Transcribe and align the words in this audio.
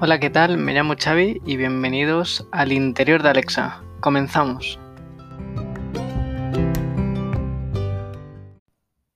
Hola, 0.00 0.20
¿qué 0.20 0.30
tal? 0.30 0.58
Me 0.58 0.74
llamo 0.74 0.94
Xavi 0.96 1.42
y 1.44 1.56
bienvenidos 1.56 2.46
al 2.52 2.70
interior 2.70 3.20
de 3.20 3.30
Alexa. 3.30 3.82
Comenzamos. 3.98 4.78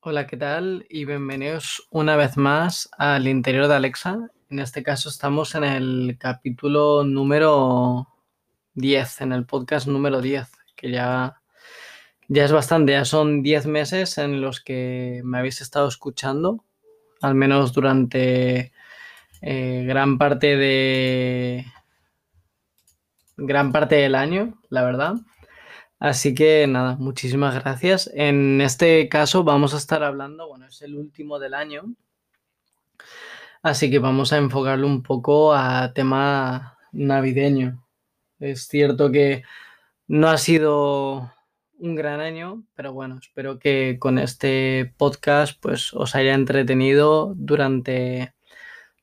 Hola, 0.01 0.27
¿qué 0.27 0.37
tal? 0.37 0.85
Y 0.91 1.05
bienvenidos 1.05 1.87
una 1.93 2.17
vez 2.17 2.37
más 2.37 2.91
al 2.99 3.29
interior 3.29 3.69
de 3.69 3.77
Alexa. 3.77 4.29
En 4.51 4.59
este 4.59 4.83
caso 4.83 5.09
estamos 5.09 5.55
en 5.55 5.63
el 5.63 6.17
capítulo 6.19 7.05
número 7.05 8.09
10, 8.75 9.21
en 9.21 9.33
el 9.35 9.47
podcast 9.47 9.87
número 9.87 10.21
10, 10.21 10.51
que 10.75 10.91
ya, 10.91 11.41
ya 12.27 12.45
es 12.45 12.51
bastante, 12.51 12.91
ya 12.91 13.05
son 13.05 13.45
10 13.45 13.67
meses 13.69 14.19
en 14.19 14.41
los 14.41 14.61
que 14.61 15.21
me 15.23 15.39
habéis 15.39 15.61
estado 15.61 15.87
escuchando, 15.87 16.65
al 17.21 17.37
menos 17.37 17.73
durante 17.73 18.73
eh, 19.43 19.85
gran 19.87 20.19
parte 20.19 20.57
de 20.57 21.67
gran 23.37 23.73
parte 23.73 23.97
del 23.97 24.15
año, 24.15 24.59
la 24.71 24.83
verdad. 24.85 25.15
Así 25.99 26.35
que 26.35 26.67
nada, 26.67 26.97
muchísimas 26.97 27.55
gracias. 27.55 28.11
En 28.15 28.61
este 28.61 29.09
caso 29.09 29.45
vamos 29.45 29.75
a 29.75 29.79
estar 29.79 30.03
hablando, 30.03 30.49
bueno, 30.49 30.67
es 30.67 30.81
el 30.83 30.97
último 30.97 31.39
del 31.39 31.55
año, 31.55 31.95
así 33.63 33.91
que 33.91 33.99
vamos 33.99 34.33
a 34.33 34.39
enfocarlo 34.39 34.87
un 34.87 35.03
poco 35.03 35.55
a 35.55 35.93
tema 35.93 36.79
navideño. 36.93 37.85
Es 38.39 38.67
cierto 38.69 39.11
que 39.13 39.45
no 40.09 40.29
ha 40.29 40.39
sido 40.39 41.33
un 41.79 41.95
gran 41.97 42.21
año, 42.21 42.65
pero 42.75 42.93
bueno, 42.93 43.19
espero 43.21 43.59
que 43.59 43.97
con 43.99 44.19
este 44.19 44.93
podcast 44.97 45.61
pues 45.61 45.93
os 45.95 46.15
haya 46.15 46.35
entretenido 46.35 47.35
durante 47.37 48.35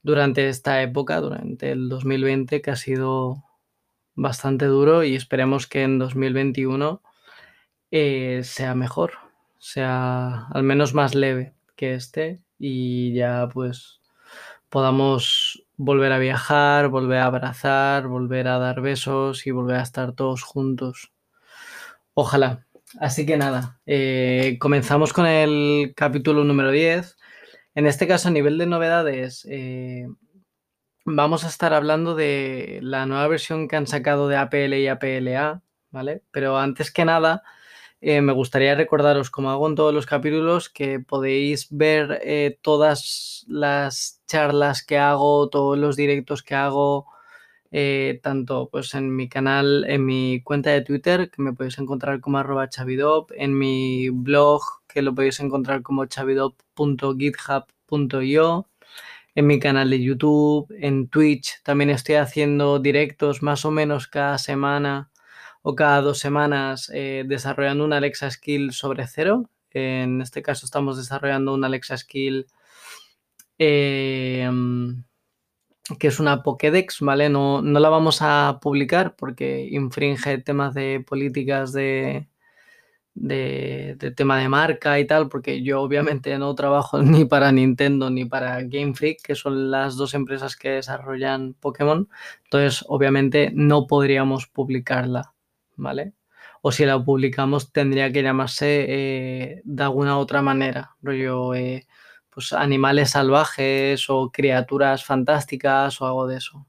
durante 0.01 0.49
esta 0.49 0.81
época, 0.81 1.19
durante 1.21 1.71
el 1.71 1.89
2020, 1.89 2.61
que 2.61 2.71
ha 2.71 2.75
sido 2.75 3.43
bastante 4.15 4.65
duro 4.65 5.03
y 5.03 5.15
esperemos 5.15 5.67
que 5.67 5.83
en 5.83 5.99
2021 5.99 7.01
eh, 7.91 8.41
sea 8.43 8.75
mejor, 8.75 9.13
sea 9.57 10.47
al 10.47 10.63
menos 10.63 10.93
más 10.93 11.15
leve 11.15 11.53
que 11.75 11.95
este 11.95 12.41
y 12.57 13.13
ya 13.13 13.47
pues 13.53 14.01
podamos 14.69 15.65
volver 15.77 16.11
a 16.11 16.19
viajar, 16.19 16.89
volver 16.89 17.19
a 17.19 17.25
abrazar, 17.25 18.07
volver 18.07 18.47
a 18.47 18.59
dar 18.59 18.81
besos 18.81 19.47
y 19.47 19.51
volver 19.51 19.77
a 19.77 19.83
estar 19.83 20.13
todos 20.13 20.43
juntos. 20.43 21.11
Ojalá. 22.13 22.65
Así 22.99 23.25
que 23.25 23.37
nada, 23.37 23.79
eh, 23.85 24.57
comenzamos 24.59 25.13
con 25.13 25.27
el 25.27 25.93
capítulo 25.95 26.43
número 26.43 26.71
10 26.71 27.18
en 27.75 27.85
este 27.85 28.07
caso, 28.07 28.27
a 28.27 28.31
nivel 28.31 28.57
de 28.57 28.65
novedades, 28.65 29.45
eh, 29.49 30.07
vamos 31.05 31.43
a 31.43 31.47
estar 31.47 31.73
hablando 31.73 32.15
de 32.15 32.79
la 32.81 33.05
nueva 33.05 33.27
versión 33.27 33.67
que 33.67 33.75
han 33.75 33.87
sacado 33.87 34.27
de 34.27 34.37
APL 34.37 34.73
y 34.73 34.87
APLA, 34.87 35.61
¿vale? 35.91 36.23
Pero 36.31 36.57
antes 36.57 36.91
que 36.91 37.05
nada, 37.05 37.43
eh, 38.01 38.21
me 38.21 38.33
gustaría 38.33 38.75
recordaros, 38.75 39.29
como 39.29 39.51
hago 39.51 39.67
en 39.67 39.75
todos 39.75 39.93
los 39.93 40.05
capítulos, 40.05 40.69
que 40.69 40.99
podéis 40.99 41.67
ver 41.69 42.21
eh, 42.23 42.57
todas 42.61 43.45
las 43.47 44.21
charlas 44.27 44.83
que 44.83 44.97
hago, 44.97 45.49
todos 45.49 45.77
los 45.77 45.95
directos 45.95 46.43
que 46.43 46.55
hago, 46.55 47.07
tanto 48.21 48.69
pues 48.71 48.93
en 48.95 49.15
mi 49.15 49.29
canal, 49.29 49.85
en 49.87 50.05
mi 50.05 50.41
cuenta 50.43 50.71
de 50.71 50.81
Twitter, 50.81 51.29
que 51.29 51.41
me 51.41 51.53
podéis 51.53 51.77
encontrar 51.79 52.19
como 52.21 52.37
arroba 52.39 52.69
chavidop, 52.69 53.31
en 53.35 53.57
mi 53.57 54.09
blog, 54.09 54.61
que 54.87 55.01
lo 55.01 55.13
podéis 55.15 55.39
encontrar 55.39 55.81
como 55.83 56.05
chavidop.github.io, 56.05 58.69
en 59.35 59.47
mi 59.47 59.59
canal 59.59 59.89
de 59.89 60.01
YouTube, 60.03 60.67
en 60.79 61.07
Twitch. 61.07 61.61
También 61.63 61.89
estoy 61.91 62.15
haciendo 62.15 62.79
directos 62.79 63.41
más 63.43 63.65
o 63.65 63.71
menos 63.71 64.07
cada 64.07 64.37
semana 64.37 65.11
o 65.61 65.75
cada 65.75 66.01
dos 66.01 66.19
semanas 66.19 66.89
eh, 66.93 67.23
desarrollando 67.27 67.85
una 67.85 67.97
Alexa 67.97 68.29
Skill 68.31 68.71
sobre 68.73 69.07
cero. 69.07 69.49
En 69.71 70.21
este 70.21 70.41
caso 70.41 70.65
estamos 70.65 70.97
desarrollando 70.97 71.53
una 71.53 71.67
Alexa 71.67 71.97
Skill 71.97 72.47
em, 73.57 75.03
que 75.97 76.07
es 76.07 76.19
una 76.19 76.43
Pokédex, 76.43 76.99
¿vale? 77.01 77.29
No, 77.29 77.61
no 77.61 77.79
la 77.79 77.89
vamos 77.89 78.19
a 78.21 78.59
publicar 78.61 79.15
porque 79.15 79.67
infringe 79.71 80.37
temas 80.39 80.73
de 80.73 81.03
políticas 81.07 81.71
de, 81.73 82.27
de, 83.19 84.13
tema 84.15 84.39
de 84.39 84.49
marca 84.49 84.99
y 84.99 85.05
tal, 85.05 85.29
porque 85.29 85.61
yo 85.61 85.81
obviamente 85.81 86.37
no 86.37 86.55
trabajo 86.55 87.01
ni 87.03 87.25
para 87.25 87.51
Nintendo 87.51 88.09
ni 88.09 88.25
para 88.25 88.61
Game 88.63 88.93
Freak, 88.93 89.21
que 89.21 89.35
son 89.35 89.71
las 89.71 89.95
dos 89.97 90.13
empresas 90.13 90.55
que 90.55 90.69
desarrollan 90.71 91.53
Pokémon, 91.59 92.09
entonces 92.45 92.85
obviamente 92.87 93.51
no 93.53 93.87
podríamos 93.87 94.47
publicarla, 94.47 95.33
¿vale? 95.75 96.13
O 96.61 96.71
si 96.71 96.85
la 96.85 97.03
publicamos 97.03 97.71
tendría 97.71 98.11
que 98.11 98.23
llamarse 98.23 98.85
eh, 98.89 99.61
de 99.63 99.83
alguna 99.83 100.17
otra 100.17 100.41
manera, 100.41 100.95
rollo, 101.01 101.53
eh, 101.55 101.87
pues 102.39 102.53
animales 102.53 103.09
salvajes 103.09 104.09
o 104.09 104.31
criaturas 104.31 105.03
fantásticas 105.03 105.99
o 105.99 106.05
algo 106.05 106.25
de 106.25 106.37
eso. 106.37 106.65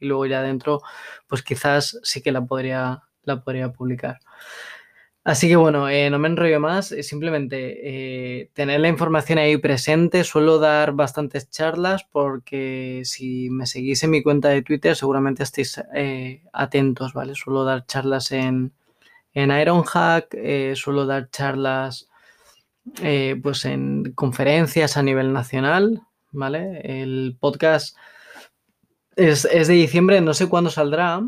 Y 0.00 0.06
luego 0.06 0.26
ya 0.26 0.42
dentro, 0.42 0.80
pues 1.28 1.44
quizás 1.44 2.00
sí 2.02 2.22
que 2.22 2.32
la 2.32 2.44
podría, 2.44 3.04
la 3.22 3.40
podría 3.44 3.70
publicar. 3.72 4.18
Así 5.22 5.46
que 5.46 5.54
bueno, 5.54 5.88
eh, 5.88 6.10
no 6.10 6.18
me 6.18 6.26
enrollo 6.26 6.58
más, 6.58 6.90
eh, 6.90 7.04
simplemente 7.04 8.40
eh, 8.40 8.50
tener 8.52 8.80
la 8.80 8.88
información 8.88 9.38
ahí 9.38 9.56
presente. 9.58 10.24
Suelo 10.24 10.58
dar 10.58 10.92
bastantes 10.94 11.48
charlas 11.50 12.02
porque 12.02 13.02
si 13.04 13.48
me 13.48 13.66
seguís 13.66 14.02
en 14.02 14.10
mi 14.10 14.24
cuenta 14.24 14.48
de 14.48 14.62
Twitter 14.62 14.96
seguramente 14.96 15.44
estéis 15.44 15.80
atentos, 16.52 17.12
¿vale? 17.12 17.36
Suelo 17.36 17.62
dar 17.62 17.86
charlas 17.86 18.32
en, 18.32 18.72
en 19.34 19.52
Ironhack, 19.52 20.34
suelo 20.74 21.06
dar 21.06 21.30
charlas 21.30 22.08
pues 23.42 23.64
en 23.64 24.12
conferencias 24.14 24.96
a 24.96 25.02
nivel 25.02 25.32
nacional, 25.32 26.02
¿vale? 26.30 26.80
El 26.84 27.36
podcast 27.38 27.96
es, 29.16 29.44
es 29.44 29.68
de 29.68 29.74
diciembre, 29.74 30.20
no 30.20 30.34
sé 30.34 30.48
cuándo 30.48 30.70
saldrá, 30.70 31.22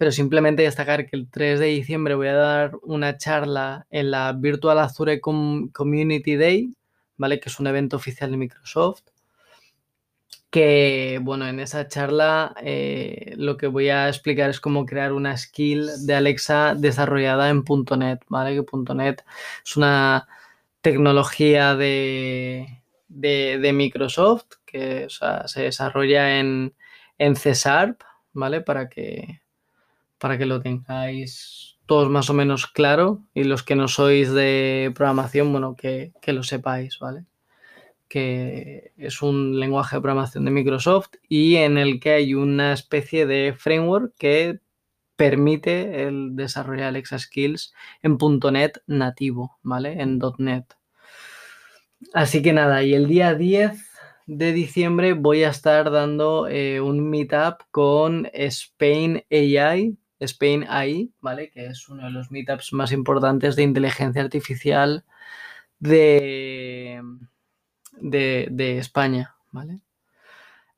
pero 0.00 0.12
simplemente 0.12 0.62
destacar 0.62 1.06
que 1.06 1.14
el 1.14 1.28
3 1.28 1.60
de 1.60 1.66
diciembre 1.66 2.14
voy 2.14 2.28
a 2.28 2.34
dar 2.34 2.72
una 2.84 3.18
charla 3.18 3.86
en 3.90 4.10
la 4.10 4.32
Virtual 4.32 4.78
Azure 4.78 5.20
Community 5.20 6.36
Day, 6.36 6.74
¿vale? 7.18 7.38
Que 7.38 7.50
es 7.50 7.60
un 7.60 7.66
evento 7.66 7.96
oficial 7.96 8.30
de 8.30 8.38
Microsoft. 8.38 9.02
Que, 10.48 11.20
bueno, 11.22 11.46
en 11.46 11.60
esa 11.60 11.86
charla 11.86 12.54
eh, 12.62 13.34
lo 13.36 13.58
que 13.58 13.66
voy 13.66 13.90
a 13.90 14.08
explicar 14.08 14.48
es 14.48 14.58
cómo 14.58 14.86
crear 14.86 15.12
una 15.12 15.36
skill 15.36 15.90
de 16.06 16.14
Alexa 16.14 16.74
desarrollada 16.74 17.50
en 17.50 17.62
.NET, 17.98 18.24
¿vale? 18.28 18.54
Que 18.54 18.94
.NET 18.94 19.22
es 19.62 19.76
una 19.76 20.26
tecnología 20.80 21.76
de, 21.76 22.82
de, 23.08 23.72
Microsoft 23.72 24.46
que 24.66 25.08
se 25.08 25.62
desarrolla 25.62 26.38
en, 26.38 26.74
en 27.18 27.36
C 27.36 27.54
Sharp, 27.54 28.02
¿vale? 28.32 28.60
Para 28.60 28.88
que 28.88 29.40
para 30.20 30.36
que 30.36 30.44
lo 30.44 30.60
tengáis 30.60 31.78
todos 31.86 32.10
más 32.10 32.28
o 32.28 32.34
menos 32.34 32.66
claro 32.66 33.24
y 33.34 33.44
los 33.44 33.62
que 33.62 33.74
no 33.74 33.88
sois 33.88 34.30
de 34.30 34.92
programación, 34.94 35.50
bueno, 35.50 35.74
que, 35.74 36.12
lo 36.26 36.42
sepáis, 36.42 36.98
¿vale? 37.00 37.24
Que 38.06 38.92
es 38.98 39.22
un 39.22 39.58
lenguaje 39.58 39.96
de 39.96 40.02
programación 40.02 40.44
de 40.44 40.50
Microsoft 40.50 41.14
y 41.26 41.56
en 41.56 41.78
el 41.78 41.98
que 41.98 42.12
hay 42.12 42.34
una 42.34 42.74
especie 42.74 43.24
de 43.26 43.54
framework 43.58 44.14
que 44.18 44.60
permite 45.20 46.06
el 46.06 46.34
desarrollar 46.34 46.88
Alexa 46.88 47.18
Skills 47.18 47.74
en 48.00 48.16
.NET 48.52 48.82
nativo, 48.86 49.58
¿vale? 49.62 50.00
En 50.00 50.18
.NET. 50.38 50.64
Así 52.14 52.40
que 52.40 52.54
nada, 52.54 52.82
y 52.82 52.94
el 52.94 53.06
día 53.06 53.34
10 53.34 53.78
de 54.26 54.52
diciembre 54.54 55.12
voy 55.12 55.44
a 55.44 55.50
estar 55.50 55.90
dando 55.90 56.48
eh, 56.48 56.80
un 56.80 57.10
meetup 57.10 57.64
con 57.70 58.30
Spain 58.32 59.22
AI, 59.30 59.98
Spain 60.20 60.64
AI, 60.66 61.12
¿vale? 61.20 61.50
Que 61.50 61.66
es 61.66 61.90
uno 61.90 62.04
de 62.04 62.12
los 62.12 62.30
meetups 62.30 62.72
más 62.72 62.90
importantes 62.90 63.56
de 63.56 63.62
inteligencia 63.64 64.22
artificial 64.22 65.04
de, 65.80 67.02
de, 68.00 68.78
España, 68.78 69.34
¿vale? 69.50 69.80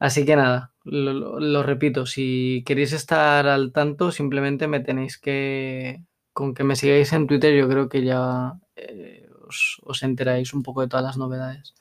Así 0.02 0.24
que 0.26 0.34
nada, 0.34 0.72
lo, 0.82 1.62
repito, 1.62 2.06
si 2.06 2.64
queréis 2.66 2.92
estar 2.92 3.46
al 3.46 3.70
tanto, 3.70 4.10
simplemente 4.10 4.66
me 4.66 4.80
tenéis 4.80 5.16
que, 5.16 6.02
con 6.32 6.54
que 6.54 6.64
me 6.64 6.74
sigáis 6.74 7.12
en 7.12 7.28
Twitter, 7.28 7.54
yo 7.54 7.68
creo 7.68 7.88
que 7.88 8.02
ya 8.02 8.54
eh, 8.74 9.28
os, 9.46 10.02
enteráis 10.02 10.54
un 10.54 10.64
poco 10.64 10.80
de 10.80 10.88
todas 10.88 11.04
las 11.04 11.16
novedades. 11.18 11.76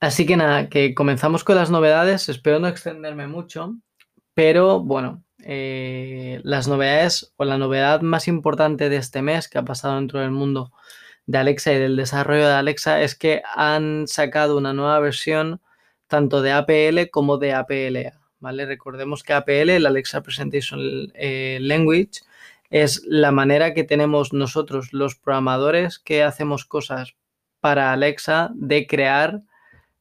Así 0.00 0.24
que 0.24 0.38
nada, 0.38 0.70
que 0.70 0.94
comenzamos 0.94 1.44
con 1.44 1.56
las 1.56 1.70
novedades, 1.70 2.30
espero 2.30 2.60
no 2.60 2.68
extenderme 2.68 3.26
mucho, 3.26 3.74
pero 4.32 4.80
bueno, 4.80 5.22
eh, 5.44 6.40
las 6.44 6.66
novedades 6.66 7.34
o 7.36 7.44
la 7.44 7.58
novedad 7.58 8.00
más 8.00 8.26
importante 8.26 8.88
de 8.88 8.96
este 8.96 9.20
mes 9.20 9.48
que 9.48 9.58
ha 9.58 9.66
pasado 9.66 9.96
dentro 9.96 10.20
del 10.20 10.30
mundo 10.30 10.72
de 11.26 11.36
Alexa 11.36 11.74
y 11.74 11.78
del 11.78 11.96
desarrollo 11.96 12.46
de 12.46 12.54
Alexa 12.54 13.02
es 13.02 13.14
que 13.14 13.42
han 13.54 14.06
sacado 14.08 14.56
una 14.56 14.72
nueva 14.72 14.98
versión 15.00 15.60
tanto 16.10 16.42
de 16.42 16.50
APL 16.50 17.08
como 17.10 17.38
de 17.38 17.54
APLA, 17.54 18.20
¿vale? 18.40 18.66
Recordemos 18.66 19.22
que 19.22 19.32
APL, 19.32 19.70
el 19.70 19.86
Alexa 19.86 20.22
Presentation 20.22 20.80
eh, 21.14 21.58
Language, 21.60 22.22
es 22.68 23.02
la 23.06 23.30
manera 23.30 23.74
que 23.74 23.84
tenemos 23.84 24.32
nosotros, 24.32 24.92
los 24.92 25.14
programadores 25.14 26.00
que 26.00 26.24
hacemos 26.24 26.64
cosas 26.64 27.14
para 27.60 27.92
Alexa, 27.92 28.50
de 28.54 28.88
crear 28.88 29.42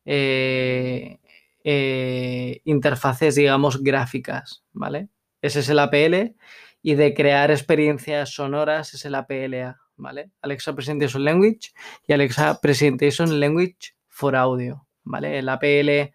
eh, 0.06 1.20
eh, 1.64 2.62
interfaces, 2.66 3.36
digamos, 3.36 3.84
gráficas, 3.84 4.64
¿vale? 4.74 5.10
Ese 5.44 5.60
es 5.60 5.70
el 5.70 5.78
APL 5.78 6.34
y 6.82 6.96
de 6.96 7.14
crear 7.14 7.52
experiencias 7.52 8.32
sonoras 8.32 8.96
es 8.96 9.06
el 9.06 9.14
APLA, 9.14 9.80
¿vale? 9.96 10.32
Alexa 10.42 10.74
Presentation 10.74 11.24
Language 11.24 11.72
y 12.08 12.14
Alexa 12.14 12.60
Presentation 12.62 13.40
Language 13.40 13.94
for 14.08 14.36
Audio, 14.36 14.88
¿vale? 15.04 15.40
El 15.40 15.50
APL 15.50 16.12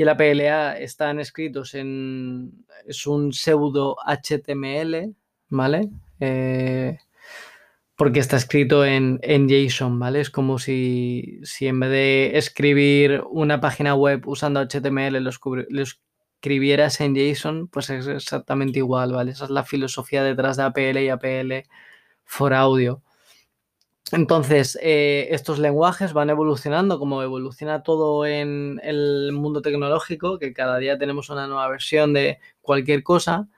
y 0.00 0.02
el 0.02 0.08
APLA 0.08 0.78
están 0.78 1.20
escritos 1.20 1.74
en... 1.74 2.64
es 2.86 3.06
un 3.06 3.32
pseudo 3.32 3.96
HTML, 4.06 5.14
¿vale? 5.50 5.90
Eh, 6.20 6.98
porque 7.96 8.20
está 8.20 8.38
escrito 8.38 8.86
en, 8.86 9.20
JSON, 9.20 9.98
¿vale? 9.98 10.22
Es 10.22 10.30
como 10.30 10.58
si, 10.58 11.40
en 11.60 11.80
vez 11.80 11.90
de 11.90 12.38
escribir 12.38 13.22
una 13.30 13.60
página 13.60 13.94
web 13.94 14.26
usando 14.26 14.66
HTML 14.66 15.22
lo, 15.22 15.30
escribieras 16.34 17.02
en 17.02 17.14
JSON, 17.14 17.68
pues 17.68 17.90
es 17.90 18.06
exactamente 18.06 18.78
igual, 18.78 19.12
¿vale? 19.12 19.32
Esa 19.32 19.44
es 19.44 19.50
la 19.50 19.64
filosofía 19.64 20.22
detrás 20.24 20.56
de 20.56 20.62
APL 20.62 20.98
y 20.98 21.10
APL 21.10 21.68
for 22.24 22.54
Audio. 22.54 23.02
Entonces, 24.12 24.78
eh, 24.82 25.28
estos 25.30 25.58
lenguajes 25.58 26.12
van 26.12 26.30
evolucionando 26.30 26.98
como 26.98 27.22
evoluciona 27.22 27.82
todo 27.82 28.26
en 28.26 28.80
el 28.82 29.32
mundo 29.32 29.62
tecnológico, 29.62 30.38
que 30.38 30.52
cada 30.52 30.78
día 30.78 30.98
tenemos 30.98 31.30
una 31.30 31.46
nueva 31.46 31.68
versión 31.68 32.12
de 32.12 32.38
cualquier 32.60 33.02
cosa 33.02 33.48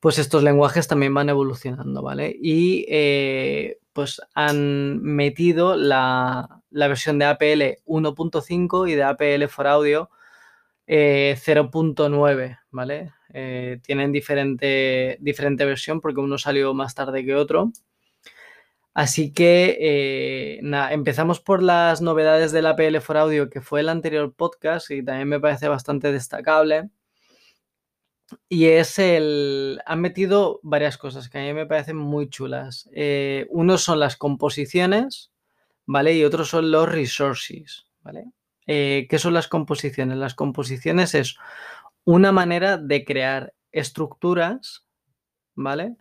pues 0.00 0.18
estos 0.18 0.42
lenguajes 0.42 0.88
también 0.88 1.14
van 1.14 1.28
evolucionando, 1.28 2.02
¿vale? 2.02 2.34
Y 2.40 2.86
eh, 2.88 3.78
pues 3.92 4.20
han 4.34 5.02
metido 5.02 5.76
la, 5.76 6.62
versión 6.70 7.18
de 7.18 7.26
APL 7.26 7.62
1.5 7.86 8.90
y 8.90 8.94
de 8.94 9.02
APL 9.04 9.46
for 9.48 9.66
Audio 9.66 10.10
0.9, 10.86 12.40
eh, 12.42 12.56
¿vale? 12.70 13.12
Tienen 13.82 14.10
diferente, 14.10 15.18
diferente 15.20 15.64
versión 15.64 16.00
porque 16.00 16.20
uno 16.20 16.38
salió 16.38 16.74
más 16.74 16.94
tarde 16.94 17.24
que 17.24 17.34
otro. 17.34 17.70
Así 18.94 19.32
que 19.32 20.58
nada, 20.62 20.92
empezamos 20.92 21.40
por 21.40 21.62
las 21.62 22.02
novedades 22.02 22.52
del 22.52 22.66
APL 22.66 22.98
for 23.00 23.16
Audio, 23.16 23.48
que 23.48 23.60
fue 23.60 23.80
el 23.80 23.88
anterior 23.88 24.34
podcast 24.34 24.90
y 24.90 25.04
también 25.04 25.28
me 25.28 25.40
parece 25.40 25.68
bastante 25.68 26.12
destacable. 26.12 26.90
Y 28.48 28.66
es 28.66 28.98
el. 28.98 29.80
Han 29.86 30.00
metido 30.00 30.60
varias 30.62 30.98
cosas 30.98 31.28
que 31.28 31.38
a 31.38 31.42
mí 31.42 31.52
me 31.52 31.66
parecen 31.66 31.96
muy 31.96 32.28
chulas. 32.28 32.88
Eh, 32.92 33.46
uno 33.50 33.78
son 33.78 34.00
las 34.00 34.16
composiciones, 34.16 35.32
¿vale? 35.86 36.14
Y 36.14 36.24
otros 36.24 36.48
son 36.48 36.70
los 36.70 36.88
resources, 36.88 37.86
¿vale? 38.02 38.24
Eh, 38.66 39.06
¿Qué 39.10 39.18
son 39.18 39.34
las 39.34 39.48
composiciones? 39.48 40.16
Las 40.18 40.34
composiciones 40.34 41.14
es 41.14 41.36
una 42.04 42.32
manera 42.32 42.76
de 42.76 43.04
crear 43.04 43.54
estructuras, 43.72 44.86
¿vale? 45.54 45.96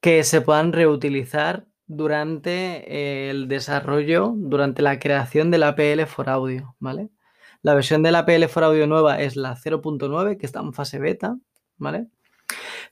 Que 0.00 0.24
se 0.24 0.40
puedan 0.40 0.72
reutilizar 0.72 1.66
durante 1.86 3.30
el 3.30 3.48
desarrollo, 3.48 4.32
durante 4.36 4.82
la 4.82 4.98
creación 4.98 5.50
del 5.50 5.62
APL 5.62 6.06
for 6.06 6.28
Audio, 6.28 6.74
¿vale? 6.78 7.10
La 7.62 7.74
versión 7.74 8.02
de 8.04 8.12
la 8.12 8.24
PL 8.24 8.46
for 8.46 8.62
Audio 8.62 8.86
nueva 8.86 9.20
es 9.20 9.34
la 9.34 9.56
0.9, 9.56 10.38
que 10.38 10.46
está 10.46 10.60
en 10.60 10.72
fase 10.72 10.98
beta, 11.00 11.36
¿vale? 11.78 12.06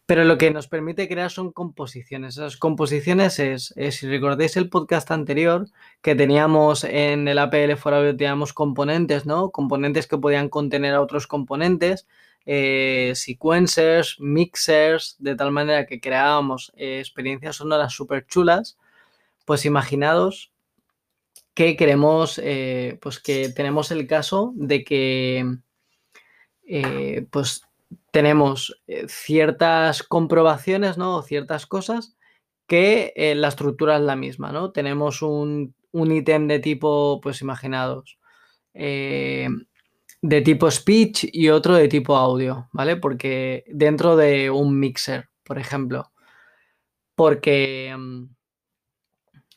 Pero 0.06 0.24
lo 0.24 0.36
que 0.36 0.50
nos 0.50 0.66
permite 0.66 1.08
crear 1.08 1.30
son 1.30 1.52
composiciones. 1.52 2.36
Esas 2.36 2.56
composiciones 2.56 3.38
es, 3.38 3.72
si 3.90 4.08
recordáis 4.08 4.56
el 4.56 4.68
podcast 4.68 5.10
anterior, 5.10 5.68
que 6.02 6.14
teníamos 6.14 6.84
en 6.84 7.28
el 7.28 7.38
APL 7.38 7.76
for 7.76 7.94
Audio, 7.94 8.16
teníamos 8.16 8.52
componentes, 8.52 9.26
¿no? 9.26 9.50
Componentes 9.50 10.06
que 10.06 10.18
podían 10.18 10.48
contener 10.48 10.94
a 10.94 11.02
otros 11.02 11.26
componentes, 11.26 12.06
eh, 12.44 13.12
sequencers, 13.14 14.18
mixers, 14.18 15.16
de 15.18 15.36
tal 15.36 15.52
manera 15.52 15.86
que 15.86 16.00
creábamos 16.00 16.72
eh, 16.76 16.98
experiencias 16.98 17.56
sonoras 17.56 17.92
súper 17.92 18.26
chulas. 18.26 18.76
Pues 19.44 19.64
imaginados 19.64 20.54
que 21.54 21.76
queremos, 21.76 22.40
eh, 22.42 22.98
pues 23.00 23.20
que 23.20 23.48
tenemos 23.48 23.90
el 23.92 24.06
caso 24.06 24.52
de 24.56 24.84
que, 24.84 25.56
eh, 26.66 27.26
pues 27.30 27.62
tenemos 28.10 28.80
eh, 28.86 29.06
ciertas 29.08 30.02
comprobaciones, 30.02 30.98
¿no? 30.98 31.16
O 31.16 31.22
ciertas 31.22 31.66
cosas 31.66 32.16
que 32.66 33.12
la 33.36 33.48
estructura 33.48 33.96
es 33.96 34.02
la 34.02 34.16
misma, 34.16 34.50
¿no? 34.52 34.72
Tenemos 34.72 35.22
un, 35.22 35.74
ítem 35.92 36.48
de 36.48 36.58
tipo, 36.60 37.20
pues 37.22 37.40
imaginados, 37.42 38.18
de 38.72 40.40
tipo 40.42 40.70
speech 40.70 41.26
y 41.32 41.50
otro 41.50 41.74
de 41.74 41.88
tipo 41.88 42.16
audio, 42.16 42.68
¿vale? 42.72 42.96
Porque 42.96 43.64
dentro 43.68 44.16
de 44.16 44.50
un 44.50 44.78
mixer, 44.80 45.28
por 45.44 45.58
ejemplo, 45.58 46.10
porque... 47.14 47.94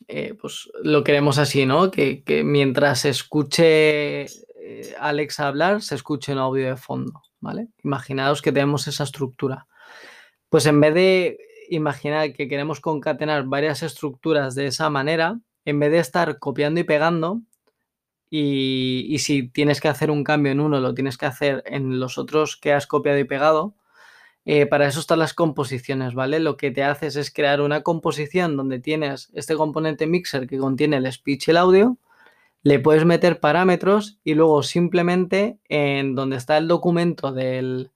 Eh, 0.06 0.34
pues 0.40 0.70
lo 0.82 1.02
queremos 1.02 1.38
así, 1.38 1.66
¿no? 1.66 1.90
Que, 1.90 2.22
mientras 2.44 3.04
escuche 3.04 4.22
eh, 4.22 4.94
Alexa 4.98 5.48
hablar, 5.48 5.82
se 5.82 5.94
escuche 5.94 6.32
un 6.32 6.38
audio 6.38 6.68
de 6.68 6.76
fondo, 6.76 7.22
¿vale? 7.40 7.68
Imaginaos 7.82 8.42
que 8.42 8.52
tenemos 8.52 8.86
esa 8.86 9.04
estructura. 9.04 9.66
Pues 10.48 10.66
en 10.66 10.80
vez 10.80 10.94
de 10.94 11.38
imaginar 11.68 12.32
que 12.32 12.48
queremos 12.48 12.80
concatenar 12.80 13.44
varias 13.44 13.82
estructuras 13.82 14.54
de 14.54 14.66
esa 14.68 14.88
manera, 14.88 15.40
en 15.64 15.80
vez 15.80 15.90
de 15.90 15.98
estar 15.98 16.38
copiando 16.38 16.80
y 16.80 16.84
pegando, 16.84 17.42
y, 18.30 19.06
y 19.08 19.18
si 19.18 19.48
tienes 19.48 19.80
que 19.80 19.88
hacer 19.88 20.10
un 20.10 20.22
cambio 20.22 20.52
en 20.52 20.60
uno, 20.60 20.80
lo 20.80 20.94
tienes 20.94 21.18
que 21.18 21.26
hacer 21.26 21.62
en 21.66 21.98
los 21.98 22.18
otros 22.18 22.56
que 22.56 22.72
has 22.72 22.86
copiado 22.86 23.18
y 23.18 23.24
pegado, 23.24 23.74
eh, 24.50 24.64
para 24.64 24.86
eso 24.86 25.00
están 25.00 25.18
las 25.18 25.34
composiciones, 25.34 26.14
¿vale? 26.14 26.40
Lo 26.40 26.56
que 26.56 26.70
te 26.70 26.82
haces 26.82 27.16
es 27.16 27.30
crear 27.30 27.60
una 27.60 27.82
composición 27.82 28.56
donde 28.56 28.80
tienes 28.80 29.30
este 29.34 29.54
componente 29.54 30.06
mixer 30.06 30.46
que 30.46 30.56
contiene 30.56 30.96
el 30.96 31.12
speech 31.12 31.48
y 31.48 31.50
el 31.50 31.58
audio, 31.58 31.98
le 32.62 32.78
puedes 32.78 33.04
meter 33.04 33.40
parámetros 33.40 34.18
y 34.24 34.32
luego 34.32 34.62
simplemente 34.62 35.58
en 35.68 36.14
donde 36.14 36.38
está 36.38 36.56
el 36.56 36.66
documento 36.66 37.30
del, 37.30 37.90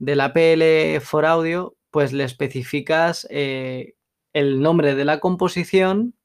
del 0.00 0.20
APL 0.20 1.00
for 1.00 1.26
audio, 1.26 1.76
pues 1.92 2.12
le 2.12 2.24
especificas 2.24 3.28
eh, 3.30 3.94
el 4.32 4.60
nombre 4.60 4.96
de 4.96 5.04
la 5.04 5.20
composición 5.20 6.16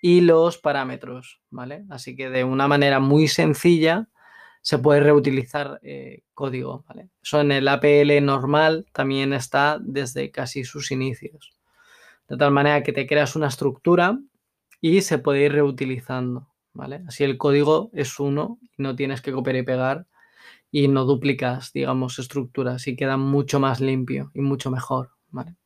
y 0.00 0.20
los 0.20 0.58
parámetros, 0.58 1.40
¿vale? 1.50 1.84
Así 1.90 2.14
que 2.14 2.30
de 2.30 2.44
una 2.44 2.68
manera 2.68 3.00
muy 3.00 3.26
sencilla 3.26 4.06
se 4.68 4.76
puede 4.76 5.00
reutilizar 5.00 5.80
eh, 5.82 6.24
código. 6.34 6.84
¿vale? 6.86 7.08
Eso 7.22 7.40
en 7.40 7.52
el 7.52 7.66
APL 7.68 8.22
normal 8.22 8.84
también 8.92 9.32
está 9.32 9.78
desde 9.80 10.30
casi 10.30 10.62
sus 10.62 10.90
inicios. 10.90 11.56
De 12.28 12.36
tal 12.36 12.50
manera 12.50 12.82
que 12.82 12.92
te 12.92 13.06
creas 13.06 13.34
una 13.34 13.48
estructura 13.48 14.18
y 14.82 15.00
se 15.00 15.16
puede 15.16 15.46
ir 15.46 15.52
reutilizando. 15.52 16.50
¿vale? 16.74 17.02
Así 17.08 17.24
el 17.24 17.38
código 17.38 17.88
es 17.94 18.20
uno 18.20 18.58
no 18.76 18.94
tienes 18.94 19.22
que 19.22 19.32
copiar 19.32 19.56
y 19.56 19.62
pegar 19.62 20.06
y 20.70 20.88
no 20.88 21.06
duplicas, 21.06 21.72
digamos, 21.72 22.18
estructuras 22.18 22.86
y 22.88 22.94
queda 22.94 23.16
mucho 23.16 23.60
más 23.60 23.80
limpio 23.80 24.30
y 24.34 24.42
mucho 24.42 24.70
mejor. 24.70 25.12
¿vale? 25.30 25.56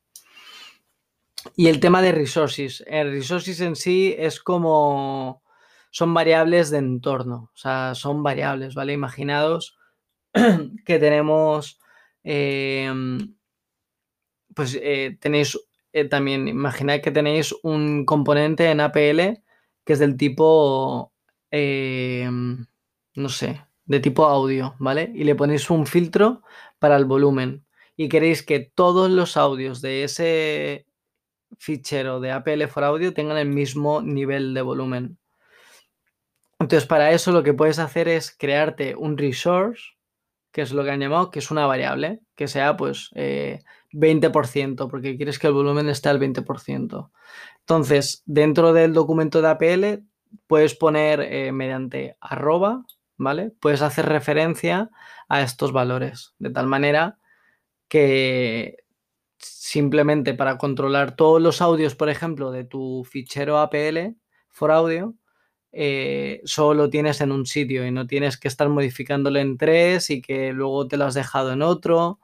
Y 1.56 1.66
el 1.66 1.80
tema 1.80 2.02
de 2.02 2.12
resources. 2.12 2.85
El 2.87 3.11
resources 3.11 3.61
en 3.62 3.75
sí 3.75 4.14
es 4.16 4.38
como 4.38 5.41
son 5.92 6.14
variables 6.14 6.70
de 6.70 6.78
entorno, 6.78 7.50
o 7.54 7.56
sea, 7.56 7.94
son 7.94 8.22
variables, 8.25 8.75
¿vale? 8.75 8.94
Imaginados 8.94 9.78
que 10.87 10.99
tenemos, 10.99 11.78
em, 12.25 13.37
pues 14.54 14.78
eh, 14.82 15.16
tenéis 15.20 15.58
eh, 15.92 16.06
también, 16.06 16.49
imaginad 16.49 17.00
que 17.00 17.11
tenéis 17.11 17.54
un 17.62 18.04
componente 18.06 18.70
en 18.70 18.80
APL 18.80 19.42
que 19.84 19.92
es 19.94 19.99
del 19.99 20.16
tipo, 20.16 21.12
em, 21.50 22.66
no 23.14 23.28
sé, 23.28 23.62
de 23.84 24.00
tipo 24.00 24.25
audio, 24.26 24.75
¿vale? 24.78 25.12
Y 25.14 25.25
le 25.25 25.34
ponéis 25.34 25.70
un 25.70 25.87
filtro 25.87 26.42
para 26.78 26.96
el 26.96 27.04
volumen 27.04 27.66
y 27.96 28.08
queréis 28.08 28.42
que 28.42 28.61
todos 28.61 29.11
los 29.11 29.37
audios 29.37 29.82
de 29.82 30.04
ese 30.04 30.87
fichero 31.58 32.20
de 32.20 32.32
APL 32.32 32.66
for 32.68 32.84
Audio 32.84 33.12
tengan 33.14 33.37
el 33.38 33.49
mismo 33.49 34.02
nivel 34.02 34.54
de 34.54 34.62
volumen. 34.62 35.18
Entonces, 36.62 36.87
para 36.87 37.11
eso 37.11 37.33
lo 37.33 37.42
que 37.42 37.54
puedes 37.54 37.81
hacer 37.81 38.07
es 38.07 38.31
crearte 38.31 38.95
un 38.95 39.19
resource, 39.19 39.83
que 40.52 40.62
es 40.62 40.73
lo 40.73 40.85
que 40.85 40.92
han 40.92 41.00
llamado, 41.00 41.33
que 41.33 41.40
es 41.40 41.50
una 41.50 41.66
variable, 41.66 42.21
que 42.37 42.47
sea 42.47 42.76
pues 42.76 43.11
20%, 43.90 44.85
eh, 44.85 44.88
porque 44.88 45.16
quieres 45.16 45.40
que 45.40 45.49
el 45.49 45.54
volumen 45.54 45.88
esté 45.88 46.09
al 46.09 46.21
20%. 46.21 47.11
Entonces, 47.59 48.23
dentro 48.26 48.73
del 48.73 48.92
documento 48.92 49.42
de 49.42 49.49
APL 49.49 50.04
puedes 50.47 50.76
poner 50.76 51.21
eh, 51.21 51.50
mediante 51.50 52.16
arroba, 52.21 52.85
¿vale? 53.16 53.50
Puedes 53.61 53.83
hacer 53.83 54.07
referencia 54.07 54.88
a 55.28 55.42
estos 55.42 55.73
valores, 55.73 56.35
de 56.38 56.50
tal 56.50 56.69
manera 56.69 57.19
que 57.88 58.76
simplemente 59.38 60.33
para 60.33 60.59
controlar 60.59 61.16
todos 61.16 61.42
los 61.42 61.61
audios, 61.61 61.97
por 61.97 62.09
ejemplo, 62.09 62.52
de 62.52 62.62
tu 62.62 63.04
fichero 63.04 63.59
APL 63.59 64.14
for 64.49 64.71
audio, 64.71 65.16
eh, 65.73 66.43
solo 66.45 66.85
lo 66.85 66.91
tienes 66.91 67.23
en 67.23 67.33
un 67.33 67.47
sitio 67.47 67.87
y 67.87 67.91
no 67.91 68.07
tienes 68.07 68.37
que 68.37 68.49
estar 68.49 68.69
modificándolo 68.69 69.38
en 69.38 69.57
tres 69.57 70.11
y 70.11 70.21
que 70.21 70.52
luego 70.52 70.87
te 70.87 70.99
lo 70.99 71.07
has 71.07 71.14
dejado 71.14 71.52
en 71.52 71.62
otro 71.62 72.21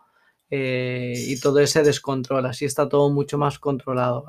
eh, 0.51 1.15
y 1.17 1.41
todo 1.41 1.59
ese 1.61 1.83
descontrol. 1.83 2.45
Así 2.47 2.67
está 2.67 2.89
todo 2.89 3.09
mucho 3.11 3.39
más 3.39 3.59
controlado, 3.59 4.27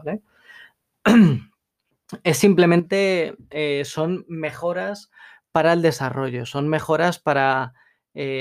es 2.23 2.37
simplemente, 2.37 3.35
eh, 3.49 3.83
son 3.85 4.25
mejoras 4.29 5.11
para 5.51 5.73
el 5.73 5.81
desarrollo, 5.81 6.45
son 6.45 6.69
mejoras 6.69 7.19
para 7.19 7.73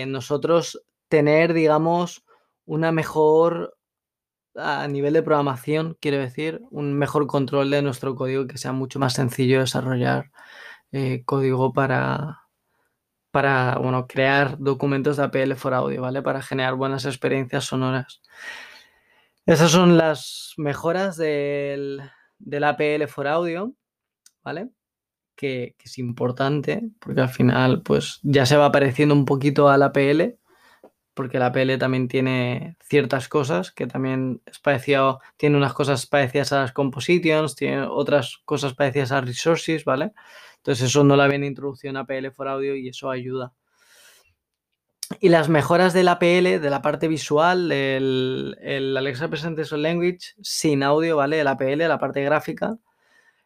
nosotros 0.07 0.83
tener, 1.09 1.53
digamos, 1.53 2.25
una 2.65 2.91
mejor 2.91 3.79
a 4.57 4.89
nivel 4.89 5.13
de 5.13 5.23
programación, 5.23 5.97
quiero 6.01 6.19
decir, 6.19 6.63
un 6.71 6.95
mejor 6.95 7.29
control 7.29 7.71
de 7.71 7.83
nuestro 7.83 8.17
código 8.17 8.49
que 8.49 8.59
sea 8.59 8.73
mucho 8.73 8.99
más 8.99 9.13
sencillo 9.13 9.61
desarrollar 9.61 10.33
eh, 10.93 11.23
código 11.25 11.73
para, 11.73 12.49
para 13.31 13.79
bueno, 13.79 14.07
crear 14.07 14.59
documentos 14.59 15.17
de 15.17 15.25
APL 15.25 15.55
for 15.55 15.75
Audio, 15.75 16.03
¿vale? 16.03 16.23
Para 16.23 16.43
generar 16.43 16.75
buenas 16.75 17.05
experiencias 17.05 17.65
sonoras. 17.65 18.23
Esas 19.47 19.71
son 19.71 19.97
las 19.97 20.55
mejoras 20.57 21.17
del, 21.17 22.03
del 22.39 22.65
APL 22.65 23.07
for 23.07 23.27
Audio, 23.27 23.75
¿vale? 24.43 24.71
Que, 25.37 25.77
es 25.79 25.99
importante 25.99 26.83
porque 26.99 27.21
al 27.21 27.29
final 27.29 27.83
pues 27.83 28.21
ya 28.23 28.45
se 28.45 28.57
va 28.57 28.73
pareciendo 28.73 29.15
un 29.15 29.25
poquito 29.25 29.69
al 29.69 29.83
APL 29.83 30.37
porque 31.15 31.39
la 31.39 31.51
PL 31.51 31.79
también 31.79 32.09
tiene 32.09 32.77
ciertas 32.81 33.29
cosas 33.29 33.73
que 33.73 33.87
también 33.87 34.41
es 34.47 34.59
parecido, 34.61 35.21
tiene 35.37 35.57
unas 35.57 35.73
cosas 35.75 36.07
parecidas 36.07 36.53
a 36.53 36.61
las 36.61 36.73
compositions, 36.73 37.57
tiene 37.57 37.83
otras 37.83 38.39
cosas 38.45 38.75
parecidas 38.75 39.11
a 39.13 39.21
resources, 39.21 39.85
¿vale? 39.85 40.13
Entonces 40.59 40.87
eso 40.89 41.05
no 41.05 41.17
la 41.17 41.25
habían 41.25 41.45
introducido 41.45 41.91
en 41.91 41.97
APL 41.97 42.31
for 42.31 42.49
Audio 42.49 42.77
y 42.77 42.89
eso 42.89 43.11
ayuda. 43.11 43.53
Y 45.21 45.31
las 45.31 45.49
mejoras 45.49 45.95
del 45.95 46.09
APL, 46.09 46.61
de 46.61 46.71
la 46.71 46.83
parte 46.83 47.09
visual, 47.09 47.73
el, 47.73 48.57
el 48.61 48.97
Alexa 48.97 49.29
Presentation 49.29 49.83
Language 49.83 50.35
sin 50.43 50.83
audio, 50.83 51.17
¿vale? 51.17 51.41
El 51.41 51.47
APL, 51.47 51.79
la 51.89 51.99
parte 51.99 52.23
gráfica, 52.23 52.79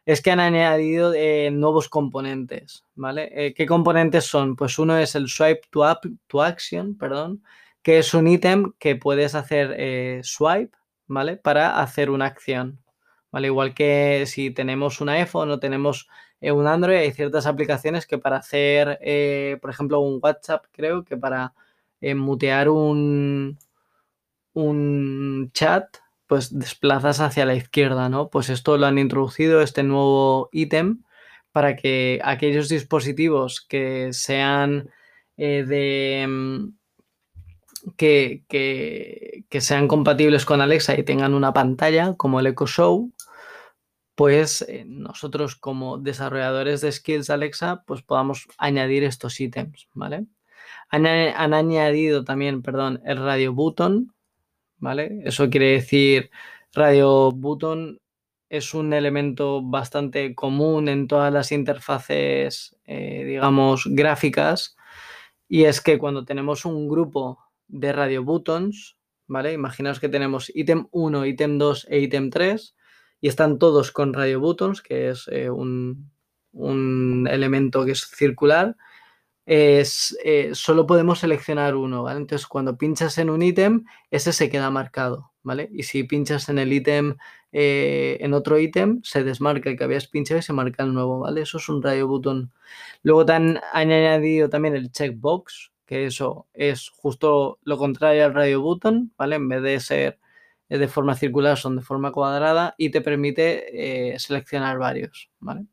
es 0.05 0.21
que 0.21 0.31
han 0.31 0.39
añadido 0.39 1.13
eh, 1.13 1.49
nuevos 1.51 1.87
componentes, 1.87 2.85
¿vale? 2.95 3.29
Eh, 3.33 3.53
¿Qué 3.53 3.65
componentes 3.65 4.25
son? 4.25 4.55
Pues 4.55 4.77
uno 4.77 4.97
es 4.97 5.15
el 5.15 5.29
swipe 5.29 5.61
to, 5.69 5.99
to 6.27 6.43
action, 6.43 6.97
perdón, 6.97 7.43
que 7.81 7.99
es 7.99 8.13
un 8.13 8.27
ítem 8.27 8.73
que 8.79 8.95
puedes 8.95 9.33
hacer 9.33 9.73
eh, 9.77 10.19
swipe, 10.23 10.77
¿vale? 11.07 11.37
Para 11.37 11.79
hacer 11.81 12.09
una 12.09 12.25
acción, 12.25 12.83
¿vale? 13.31 13.47
Igual 13.47 13.73
que 13.73 14.25
si 14.27 14.51
tenemos 14.51 14.99
un 14.99 15.09
iPhone 15.09 15.51
o 15.51 15.59
tenemos 15.59 16.09
un 16.51 16.67
Android, 16.67 16.97
hay 16.97 17.11
ciertas 17.11 17.45
aplicaciones 17.45 18.05
que 18.05 18.17
para 18.17 18.37
hacer, 18.37 18.99
eh, 19.01 19.57
por 19.61 19.69
ejemplo, 19.69 19.99
un 19.99 20.19
WhatsApp, 20.21 20.65
creo 20.71 21.03
que 21.03 21.17
para 21.17 21.53
mutear 22.15 22.67
un, 22.67 23.57
un 24.51 25.51
chat, 25.53 25.85
pues 26.27 26.57
desplazas 26.57 27.21
hacia 27.21 27.45
la 27.45 27.55
izquierda, 27.55 28.09
¿no? 28.09 28.29
Pues 28.29 28.49
esto 28.49 28.77
lo 28.77 28.87
han 28.87 28.97
introducido, 28.97 29.61
este 29.61 29.83
nuevo 29.83 30.49
ítem, 30.51 31.03
para 31.53 31.77
que 31.77 32.19
aquellos 32.21 32.67
dispositivos 32.67 33.61
que 33.61 34.11
sean 34.11 34.89
de 35.37 36.25
mm, 36.27 36.67
que, 37.97 39.43
sean 39.59 39.87
compatibles 39.87 40.45
con 40.45 40.61
Alexa 40.61 40.97
y 40.97 41.03
tengan 41.03 41.33
una 41.33 41.53
pantalla 41.53 42.13
como 42.15 42.39
el 42.39 42.47
Echo 42.47 42.67
Show, 42.67 43.11
pues 44.15 44.61
eh, 44.67 44.85
nosotros 44.85 45.55
como 45.55 45.97
desarrolladores 45.97 46.81
de 46.81 46.91
skills 46.91 47.29
Alexa, 47.29 47.83
pues 47.85 48.01
podamos 48.01 48.47
añadir 48.57 49.03
estos 49.03 49.39
ítems, 49.39 49.87
¿vale? 49.93 50.25
Han, 50.89 51.05
añadido 51.53 52.23
también, 52.23 52.61
perdón, 52.61 53.01
el 53.05 53.17
radio 53.17 53.53
button, 53.53 54.13
¿vale? 54.77 55.21
Eso 55.25 55.49
quiere 55.49 55.71
decir, 55.71 56.29
radio 56.73 57.31
button 57.31 57.99
es 58.49 58.75
un 58.75 58.93
elemento 58.93 59.63
bastante 59.63 60.35
común 60.35 60.87
en 60.89 61.07
todas 61.07 61.33
las 61.33 61.51
interfaces, 61.51 62.77
eh, 62.85 63.23
digamos, 63.25 63.87
gráficas, 63.89 64.75
y 65.47 65.65
es 65.65 65.81
que 65.81 65.97
cuando 65.97 66.25
tenemos 66.25 66.65
un 66.65 66.87
grupo 66.87 67.39
de 67.67 67.91
radio 67.93 68.23
buttons, 68.23 68.97
¿vale? 69.27 69.53
Imaginaos 69.53 69.99
que 69.99 70.09
tenemos 70.09 70.51
ítem 70.55 70.87
1, 70.91 71.25
ítem 71.25 71.57
2 71.57 71.87
e 71.89 71.99
ítem 71.99 72.29
3 72.29 72.75
y 73.23 73.29
están 73.29 73.57
todos 73.57 73.93
con 73.93 74.13
radio 74.13 74.41
buttons, 74.41 74.81
que 74.81 75.09
es 75.09 75.29
eh, 75.31 75.49
un, 75.49 76.11
elemento 77.31 77.85
que 77.85 77.91
es 77.91 78.01
circular. 78.05 78.75
Es, 79.45 80.17
eh, 80.25 80.49
solo 80.51 80.85
podemos 80.85 81.19
seleccionar 81.19 81.77
uno, 81.77 82.03
¿vale? 82.03 82.19
Entonces, 82.19 82.47
cuando 82.47 82.77
pinchas 82.77 83.17
en 83.19 83.29
un 83.29 83.41
ítem, 83.41 83.85
ese 84.11 84.33
se 84.33 84.49
queda 84.49 84.69
marcado, 84.71 85.31
¿vale? 85.41 85.69
Y 85.71 85.83
si 85.83 86.03
pinchas 86.03 86.49
en 86.49 86.59
el 86.59 86.73
ítem, 86.73 87.15
eh, 87.53 88.17
en 88.19 88.33
otro 88.33 88.59
ítem, 88.59 88.99
se 89.03 89.23
desmarca 89.23 89.69
el 89.69 89.77
que 89.77 89.85
habías 89.85 90.07
pinchado 90.07 90.39
y 90.41 90.43
se 90.43 90.51
marca 90.51 90.83
el 90.83 90.93
nuevo, 90.93 91.19
¿vale? 91.19 91.43
Eso 91.43 91.59
es 91.59 91.69
un 91.69 91.81
radio 91.81 92.09
button. 92.09 92.51
Luego 93.03 93.25
te 93.25 93.31
han 93.31 93.61
añadido 93.71 94.49
también 94.49 94.75
el 94.75 94.91
checkbox, 94.91 95.71
que 95.85 96.07
eso 96.07 96.47
es 96.53 96.89
justo 96.89 97.57
lo 97.63 97.77
contrario 97.77 98.25
al 98.25 98.33
radio 98.33 98.59
button, 98.59 99.13
¿vale? 99.17 99.37
En 99.37 99.47
vez 99.47 99.61
de 99.61 99.79
ser 99.79 100.19
de 100.69 100.87
forma 100.87 101.15
circular, 101.15 101.57
son 101.57 101.75
de 101.75 101.81
forma 101.81 102.11
cuadrada 102.11 102.75
y 102.77 102.89
te 102.89 103.01
permite 103.01 104.13
eh, 104.13 104.19
seleccionar 104.19 104.77
varios, 104.77 105.29
¿vale? 105.39 105.65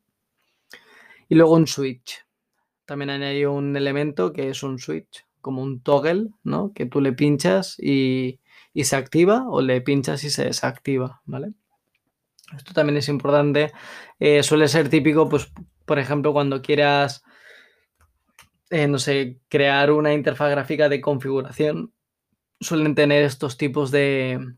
Y 1.29 1.35
luego 1.35 1.55
un 1.55 1.67
switch. 1.67 2.27
También 2.85 3.11
añadido 3.11 3.53
un 3.53 3.77
elemento 3.77 4.33
que 4.33 4.51
es 4.51 4.63
un 4.63 4.79
switch, 4.79 5.25
como 5.41 5.63
un 5.63 5.81
toggle, 5.81 6.29
¿no? 6.43 6.73
Que 6.75 6.87
tú 6.87 7.01
le 7.01 7.13
pinchas 7.13 7.77
y, 7.79 8.41
se 8.75 8.97
activa 8.97 9.45
o 9.49 9.63
le 9.63 9.81
pinchas 9.81 10.25
y 10.25 10.31
se 10.31 10.45
desactiva, 10.45 11.23
¿vale? 11.25 11.53
Esto 12.57 12.73
también 12.75 12.97
es 12.97 13.09
importante. 13.09 13.73
Eh, 14.19 14.43
suele 14.43 14.67
ser 14.67 14.89
típico, 14.89 15.29
pues, 15.29 15.53
por 15.85 15.99
ejemplo, 15.99 16.33
cuando 16.33 16.63
quieras 16.63 17.23
eh, 18.71 18.87
no 18.87 18.99
sé, 19.01 19.41
crear 19.49 19.91
una 19.91 20.15
interfaz 20.15 20.51
gráfica 20.51 20.89
de 20.89 21.01
configuración, 21.01 21.93
suelen 22.61 22.95
tener 22.95 23.25
estos 23.25 23.57
tipos 23.57 23.91
de 23.91 24.55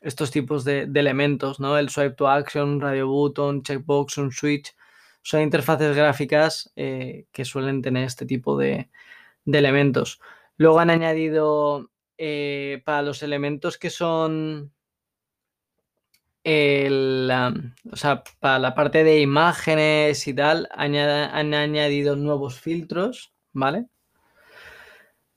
estos 0.00 0.30
tipos 0.30 0.64
de, 0.64 0.82
elementos, 0.94 1.60
¿no? 1.60 1.78
El 1.78 1.88
swipe 1.90 2.14
to 2.14 2.28
action, 2.28 2.80
radio 2.80 3.08
button, 3.08 3.62
checkbox, 3.62 4.18
un 4.18 4.32
switch. 4.32 4.74
Son 5.22 5.40
interfaces 5.42 5.94
gráficas 5.96 6.72
eh, 6.76 7.26
que 7.32 7.44
suelen 7.44 7.82
tener 7.82 8.04
este 8.04 8.26
tipo 8.26 8.56
de, 8.56 8.90
elementos. 9.46 10.20
Luego 10.56 10.80
han 10.80 10.90
añadido 10.90 11.90
eh, 12.18 12.82
para 12.84 13.02
los 13.02 13.22
elementos 13.22 13.78
que 13.78 13.90
son 13.90 14.72
el, 16.44 17.30
o 17.90 17.96
sea, 17.96 18.24
para 18.40 18.58
la 18.58 18.74
parte 18.74 19.04
de 19.04 19.20
imágenes 19.20 20.26
y 20.26 20.34
tal, 20.34 20.68
han 20.72 21.54
añadido 21.54 22.16
nuevos 22.16 22.60
filtros 22.60 23.32
¿vale? 23.52 23.86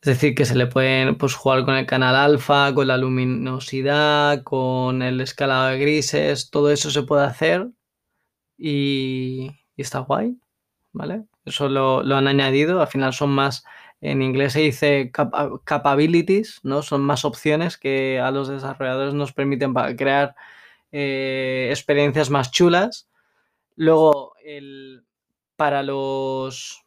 Es 0.02 0.08
decir, 0.08 0.34
que 0.34 0.46
se 0.46 0.56
le 0.56 0.66
pueden 0.66 1.16
pues, 1.16 1.36
jugar 1.36 1.64
con 1.64 1.76
el 1.76 1.86
canal 1.86 2.16
alfa, 2.16 2.74
con 2.74 2.88
la 2.88 2.98
luminosidad, 2.98 4.42
con 4.44 5.04
el 5.04 5.22
escalado 5.22 5.68
de 5.68 5.80
grises, 5.80 6.50
todo 6.50 6.72
eso 6.72 6.90
se 6.90 7.04
puede 7.04 7.24
hacer 7.26 7.68
y, 8.58 9.52
está 9.78 10.00
guay, 10.00 10.38
¿vale? 10.92 11.26
Eso 11.46 11.70
lo, 11.70 12.00
han 12.16 12.28
añadido, 12.28 12.82
al 12.82 12.88
final 12.88 13.14
son 13.14 13.32
más, 13.32 13.64
en 14.02 14.24
inglés 14.24 14.54
se 14.54 14.62
dice 14.62 15.12
capabilities, 15.66 16.62
¿no? 16.64 16.82
Son 16.82 17.02
más 17.02 17.26
opciones 17.26 17.78
que 17.78 18.20
a 18.20 18.32
los 18.32 18.48
desarrolladores 18.48 19.14
nos 19.14 19.34
permiten 19.34 19.74
crear 19.98 20.36
eh, 20.92 21.68
experiencias 21.72 22.30
más 22.32 22.52
chulas. 22.52 23.10
Luego, 23.76 24.34
el, 24.44 25.06
para 25.56 25.84
los 25.84 26.86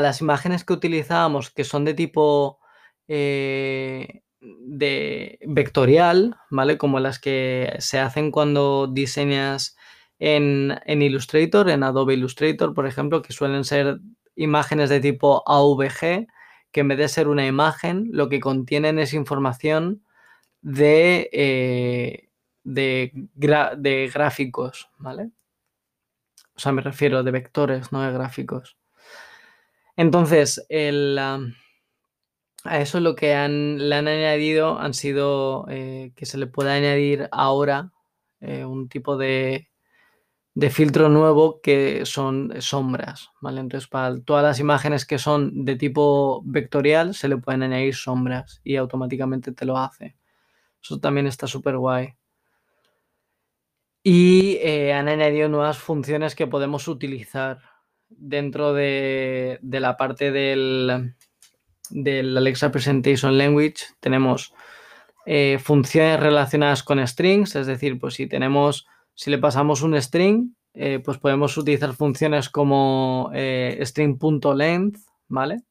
las 0.00 0.20
imágenes 0.20 0.64
que 0.64 0.74
utilizábamos, 0.74 1.50
que 1.50 1.64
son 1.64 1.84
de 1.84 1.94
tipo 1.94 2.60
eh, 3.08 4.22
de 4.40 5.38
vectorial, 5.46 6.36
¿vale? 6.50 6.78
Como 6.78 7.00
las 7.00 7.18
que 7.18 7.74
se 7.78 7.98
hacen 7.98 8.30
cuando 8.30 8.86
diseñas 8.86 9.76
en, 10.18 10.78
Illustrator, 10.86 11.70
en 11.70 11.82
Adobe 11.82 12.14
Illustrator, 12.14 12.74
por 12.74 12.86
ejemplo, 12.86 13.22
que 13.22 13.32
suelen 13.32 13.64
ser 13.64 14.00
imágenes 14.36 14.90
de 14.90 15.00
tipo 15.00 15.42
AVG, 15.46 16.28
que 16.72 16.80
en 16.80 16.88
vez 16.88 16.98
de 16.98 17.08
ser 17.08 17.28
una 17.28 17.46
imagen, 17.46 18.10
lo 18.12 18.28
que 18.28 18.40
contienen 18.40 18.98
es 18.98 19.14
información 19.14 20.04
de, 20.62 21.30
eh, 21.32 22.28
de, 22.64 23.12
de 23.76 24.10
gráficos, 24.12 24.90
¿vale? 24.98 25.30
O 26.54 26.60
sea, 26.60 26.72
me 26.72 26.82
refiero 26.82 27.22
de 27.22 27.30
vectores, 27.30 27.90
no 27.90 28.02
de 28.02 28.12
gráficos. 28.12 28.76
Entonces, 30.00 30.66
a 32.64 32.80
eso 32.80 33.00
lo 33.00 33.14
que 33.14 33.26
le 33.26 33.94
han 33.94 34.08
añadido 34.08 34.78
han 34.78 34.94
sido 34.94 35.66
eh, 35.68 36.12
que 36.16 36.24
se 36.24 36.38
le 36.38 36.46
puede 36.46 36.70
añadir 36.70 37.28
ahora 37.32 37.92
eh, 38.40 38.64
un 38.64 38.88
tipo 38.88 39.18
de, 39.18 39.68
de, 40.54 40.70
filtro 40.70 41.10
nuevo 41.10 41.60
que 41.60 42.06
son 42.06 42.50
sombras, 42.62 43.28
¿vale? 43.42 43.60
Entonces 43.60 43.90
para 43.90 44.18
todas 44.22 44.42
las 44.42 44.58
imágenes 44.58 45.04
que 45.04 45.18
son 45.18 45.66
de 45.66 45.76
tipo 45.76 46.40
vectorial 46.46 47.14
se 47.14 47.28
le 47.28 47.36
pueden 47.36 47.62
añadir 47.62 47.94
sombras 47.94 48.62
y 48.64 48.76
automáticamente 48.76 49.52
te 49.52 49.66
lo 49.66 49.76
hace. 49.76 50.16
Eso 50.82 50.98
también 50.98 51.26
está 51.26 51.46
súper 51.46 51.76
guay. 51.76 52.14
Y 54.02 54.56
eh, 54.62 54.94
han 54.94 55.08
añadido 55.08 55.50
nuevas 55.50 55.76
funciones 55.76 56.34
que 56.34 56.46
podemos 56.46 56.88
utilizar 56.88 57.69
dentro 58.10 58.74
de, 58.74 59.58
la 59.62 59.96
parte 59.96 60.30
del, 60.30 61.14
del 61.90 62.36
Alexa 62.36 62.70
Presentation 62.70 63.38
Language 63.38 63.86
tenemos 64.00 64.52
eh, 65.26 65.58
funciones 65.62 66.18
relacionadas 66.20 66.82
con 66.82 67.06
strings, 67.06 67.54
es 67.54 67.66
decir, 67.66 67.98
pues 67.98 68.14
si 68.14 68.26
tenemos, 68.26 68.86
si 69.14 69.30
le 69.30 69.38
pasamos 69.38 69.82
un 69.82 70.00
string, 70.00 70.54
eh, 70.74 71.00
pues 71.04 71.18
podemos 71.18 71.56
utilizar 71.56 71.94
funciones 71.94 72.48
como 72.48 73.30
eh, 73.34 73.78
string.length, 73.82 74.98
¿vale? 75.28 75.62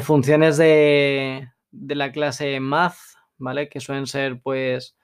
funciones 0.00 0.56
de, 0.56 1.48
de, 1.70 1.94
la 1.94 2.10
clase 2.10 2.58
math, 2.58 2.96
¿vale? 3.38 3.68
Que 3.68 3.78
suelen 3.78 4.08
ser, 4.08 4.40
pues, 4.40 4.96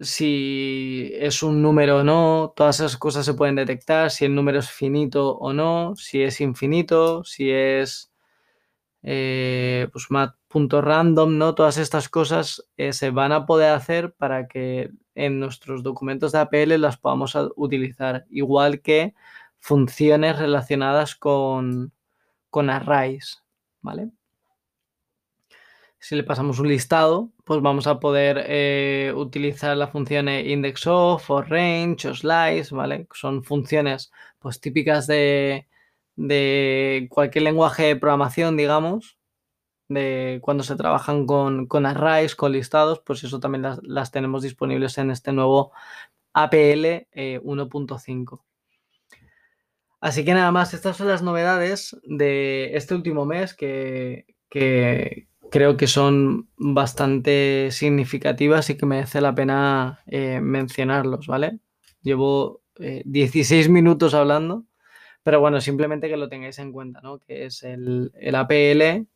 si 0.00 1.10
es 1.14 1.42
un 1.42 1.62
número 1.62 1.98
o 1.98 2.04
no, 2.04 2.52
todas 2.56 2.80
esas 2.80 2.96
cosas 2.96 3.24
se 3.26 3.34
pueden 3.34 3.54
detectar, 3.56 4.10
si 4.10 4.24
el 4.24 4.34
número 4.34 4.58
es 4.58 4.70
finito 4.70 5.36
o 5.36 5.52
no, 5.52 5.94
si 5.96 6.22
es 6.22 6.40
infinito, 6.40 7.24
si 7.24 7.50
es 7.50 8.12
eh, 9.02 9.88
pues 9.92 10.06
mat.random, 10.10 11.36
¿no? 11.38 11.54
Todas 11.54 11.76
estas 11.78 12.08
cosas 12.08 12.64
eh, 12.76 12.92
se 12.92 13.10
van 13.10 13.32
a 13.32 13.46
poder 13.46 13.72
hacer 13.72 14.14
para 14.14 14.48
que 14.48 14.90
en 15.14 15.38
nuestros 15.40 15.82
documentos 15.82 16.32
de 16.32 16.38
APL 16.38 16.80
las 16.80 16.96
podamos 16.96 17.36
utilizar, 17.56 18.26
igual 18.30 18.80
que 18.80 19.14
funciones 19.58 20.38
relacionadas 20.38 21.14
con, 21.16 21.92
con 22.50 22.70
arrays, 22.70 23.42
¿vale? 23.80 24.10
Si 26.04 26.16
le 26.16 26.22
pasamos 26.22 26.58
un 26.58 26.68
listado, 26.68 27.32
pues 27.44 27.62
vamos 27.62 27.86
a 27.86 27.98
poder 27.98 28.44
eh, 28.46 29.10
utilizar 29.16 29.74
la 29.74 29.88
función 29.88 30.28
indexOf 30.28 31.30
o 31.30 31.40
range 31.40 32.08
o 32.08 32.14
slice, 32.14 32.74
¿vale? 32.74 33.08
Son 33.14 33.42
funciones 33.42 34.12
pues 34.38 34.60
típicas 34.60 35.06
de, 35.06 35.66
cualquier 37.08 37.44
lenguaje 37.44 37.84
de 37.84 37.96
programación, 37.96 38.58
digamos, 38.58 39.16
de 39.88 40.40
cuando 40.42 40.62
se 40.62 40.76
trabajan 40.76 41.24
con, 41.24 41.86
arrays, 41.86 42.36
con 42.36 42.52
listados, 42.52 43.00
pues 43.00 43.24
eso 43.24 43.40
también 43.40 43.64
las, 43.82 44.10
tenemos 44.10 44.42
disponibles 44.42 44.98
en 44.98 45.10
este 45.10 45.32
nuevo 45.32 45.72
APL 46.34 47.08
1.5. 47.14 48.34
Eh, 48.34 49.18
Así 50.00 50.22
que 50.22 50.34
nada 50.34 50.52
más, 50.52 50.74
estas 50.74 50.98
son 50.98 51.08
las 51.08 51.22
novedades 51.22 51.96
de 52.02 52.76
este 52.76 52.94
último 52.94 53.24
mes 53.24 53.54
que, 53.54 54.26
que, 54.50 55.28
creo 55.54 55.76
que 55.76 55.86
son 55.86 56.48
bastante 56.56 57.68
significativas 57.70 58.70
y 58.70 58.76
que 58.76 58.86
merece 58.86 59.20
la 59.20 59.36
pena 59.36 60.02
eh, 60.08 60.40
mencionarlos, 60.40 61.28
¿vale? 61.28 61.60
Llevo 62.02 62.62
16 62.76 63.66
eh, 63.66 63.68
minutos 63.70 64.14
hablando, 64.14 64.64
pero 65.22 65.38
bueno, 65.38 65.60
simplemente 65.60 66.08
que 66.08 66.16
lo 66.16 66.28
tengáis 66.28 66.58
en 66.58 66.72
cuenta, 66.72 67.00
¿no? 67.02 67.20
Que 67.20 67.44
es 67.44 67.62
el, 67.62 68.10
APL 68.34 69.06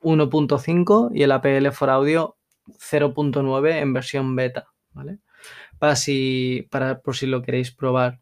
1.5 0.00 1.10
y 1.14 1.22
el 1.22 1.30
APL 1.30 1.70
for 1.70 1.90
Audio 1.90 2.36
0.9 2.66 3.80
en 3.80 3.92
versión 3.92 4.34
beta, 4.34 4.66
¿vale? 4.90 5.18
Para 5.78 5.94
si, 5.94 6.66
para, 6.72 7.02
por 7.02 7.14
si 7.14 7.26
lo 7.26 7.40
queréis 7.40 7.70
probar. 7.70 8.18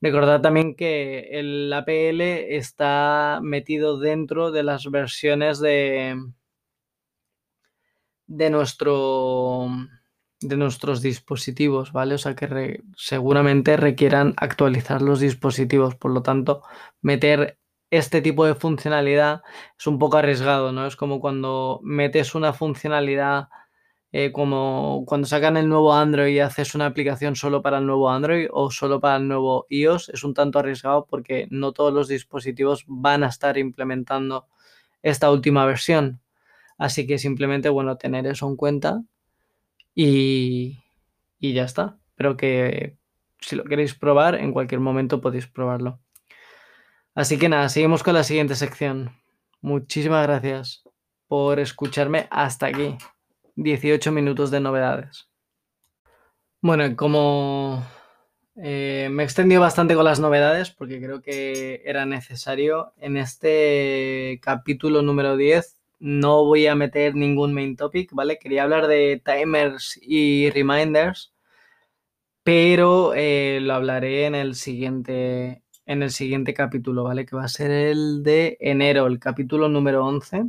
Recordad 0.00 0.40
también 0.40 0.74
que 0.74 1.28
el 1.32 1.70
APL 1.70 2.22
está 2.22 3.40
metido 3.42 3.98
dentro 3.98 4.52
de 4.52 4.62
las 4.62 4.90
versiones 4.90 5.60
de, 5.60 6.16
de, 8.26 8.50
nuestro, 8.50 9.68
de 10.40 10.56
nuestros 10.56 11.02
dispositivos, 11.02 11.92
¿vale? 11.92 12.14
O 12.14 12.18
sea 12.18 12.34
que 12.34 12.82
seguramente 12.96 13.76
requieran 13.76 14.34
actualizar 14.36 15.02
los 15.02 15.20
dispositivos, 15.20 15.94
por 15.94 16.12
lo 16.12 16.22
tanto, 16.22 16.62
meter 17.00 17.58
este 17.90 18.20
tipo 18.22 18.44
de 18.44 18.54
funcionalidad 18.54 19.42
es 19.78 19.86
un 19.86 19.98
poco 19.98 20.16
arriesgado, 20.16 20.72
¿no? 20.72 20.86
Es 20.86 20.96
como 20.96 21.20
cuando 21.20 21.80
metes 21.82 22.34
una 22.34 22.52
funcionalidad 22.52 23.48
eh, 24.16 24.30
como 24.30 25.02
cuando 25.06 25.26
sacan 25.26 25.56
el 25.56 25.68
nuevo 25.68 25.92
Android 25.92 26.34
y 26.34 26.38
haces 26.38 26.76
una 26.76 26.86
aplicación 26.86 27.34
solo 27.34 27.62
para 27.62 27.78
el 27.78 27.86
nuevo 27.86 28.08
Android 28.08 28.46
o 28.52 28.70
solo 28.70 29.00
para 29.00 29.16
el 29.16 29.26
nuevo 29.26 29.66
iOS, 29.68 30.08
es 30.10 30.22
un 30.22 30.34
tanto 30.34 30.60
arriesgado 30.60 31.04
porque 31.06 31.48
no 31.50 31.72
todos 31.72 31.92
los 31.92 32.06
dispositivos 32.06 32.84
van 32.86 33.24
a 33.24 33.28
estar 33.28 33.58
implementando 33.58 34.46
esta 35.02 35.32
última 35.32 35.66
versión. 35.66 36.20
Así 36.78 37.06
que 37.06 37.18
simplemente, 37.18 37.68
bueno, 37.68 37.96
tener 37.96 38.26
eso 38.26 38.48
en 38.48 38.56
cuenta 38.56 39.02
y, 39.94 40.78
ya 41.40 41.64
está. 41.64 41.98
Pero 42.16 42.36
que 42.36 42.96
si 43.40 43.56
lo 43.56 43.64
queréis 43.64 43.94
probar, 43.94 44.36
en 44.36 44.52
cualquier 44.52 44.80
momento 44.80 45.20
podéis 45.20 45.46
probarlo. 45.46 46.00
Así 47.14 47.38
que 47.38 47.48
nada, 47.48 47.68
seguimos 47.68 48.02
con 48.02 48.14
la 48.14 48.24
siguiente 48.24 48.56
sección. 48.56 49.12
Muchísimas 49.60 50.26
gracias 50.26 50.82
por 51.28 51.60
escucharme 51.60 52.26
hasta 52.30 52.66
aquí. 52.66 52.96
18 53.56 54.10
minutos 54.10 54.50
de 54.50 54.60
novedades. 54.60 55.28
Bueno, 56.60 56.96
como 56.96 57.86
eh, 58.56 59.08
me 59.10 59.22
he 59.22 59.26
extendido 59.26 59.60
bastante 59.60 59.94
con 59.94 60.04
las 60.04 60.18
novedades 60.18 60.70
porque 60.70 61.00
creo 61.00 61.22
que 61.22 61.82
era 61.84 62.06
necesario, 62.06 62.94
en 62.98 63.16
este 63.16 64.40
capítulo 64.42 65.02
número 65.02 65.36
10 65.36 65.76
no 65.98 66.44
voy 66.44 66.66
a 66.66 66.74
meter 66.74 67.14
ningún 67.14 67.54
main 67.54 67.76
topic, 67.76 68.12
¿vale? 68.12 68.38
Quería 68.38 68.64
hablar 68.64 68.86
de 68.86 69.22
timers 69.24 69.98
y 70.02 70.50
reminders, 70.50 71.32
pero 72.42 73.14
eh, 73.14 73.58
lo 73.62 73.74
hablaré 73.74 74.26
en 74.26 74.34
el 74.34 74.54
siguiente 74.54 75.64
en 75.86 76.02
el 76.02 76.10
siguiente 76.10 76.54
capítulo, 76.54 77.04
¿vale? 77.04 77.26
Que 77.26 77.36
va 77.36 77.44
a 77.44 77.48
ser 77.48 77.70
el 77.70 78.22
de 78.22 78.56
enero, 78.60 79.06
el 79.06 79.18
capítulo 79.18 79.68
número 79.68 80.04
11. 80.06 80.46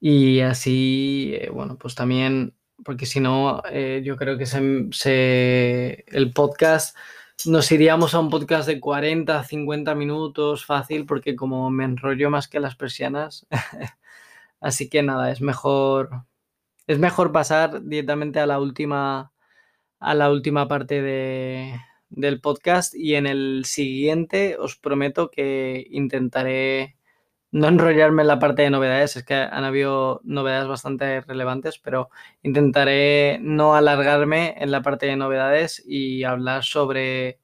Y 0.00 0.40
así, 0.40 1.32
eh, 1.34 1.50
bueno, 1.50 1.78
pues 1.78 1.94
también, 1.94 2.54
porque 2.84 3.06
si 3.06 3.20
no, 3.20 3.62
eh, 3.70 4.02
yo 4.04 4.16
creo 4.16 4.36
que 4.36 4.46
se, 4.46 6.04
el 6.08 6.32
podcast, 6.32 6.96
nos 7.46 7.72
iríamos 7.72 8.14
a 8.14 8.20
un 8.20 8.28
podcast 8.30 8.68
de 8.68 8.80
40, 8.80 9.42
50 9.44 9.94
minutos 9.94 10.66
fácil, 10.66 11.06
porque 11.06 11.34
como 11.36 11.70
me 11.70 11.84
enrollo 11.84 12.30
más 12.30 12.48
que 12.48 12.60
las 12.60 12.76
persianas, 12.76 13.46
Así 14.64 14.88
que 14.88 15.02
nada, 15.02 15.30
es 15.30 15.42
mejor, 15.42 16.24
es 16.86 16.98
mejor 16.98 17.32
pasar 17.32 17.82
directamente 17.84 18.40
a 18.40 18.46
la 18.46 18.58
última, 18.60 19.32
a 20.00 20.14
la 20.14 20.30
última 20.30 20.68
parte 20.68 21.02
de, 21.02 21.78
del 22.08 22.40
podcast 22.40 22.94
y 22.94 23.16
en 23.16 23.26
el 23.26 23.66
siguiente 23.66 24.56
os 24.58 24.76
prometo 24.76 25.30
que 25.30 25.86
intentaré 25.90 26.96
no 27.52 27.68
enrollarme 27.68 28.22
en 28.22 28.28
la 28.28 28.38
parte 28.38 28.62
de 28.62 28.70
novedades, 28.70 29.16
es 29.16 29.24
que 29.24 29.34
han 29.34 29.64
habido 29.64 30.22
novedades 30.24 30.66
bastante 30.68 31.20
relevantes, 31.20 31.78
pero 31.78 32.08
intentaré 32.42 33.38
no 33.42 33.74
alargarme 33.76 34.54
en 34.58 34.70
la 34.70 34.80
parte 34.82 35.04
de 35.06 35.16
novedades 35.16 35.82
y 35.86 36.24
hablar 36.24 36.64
sobre, 36.64 37.38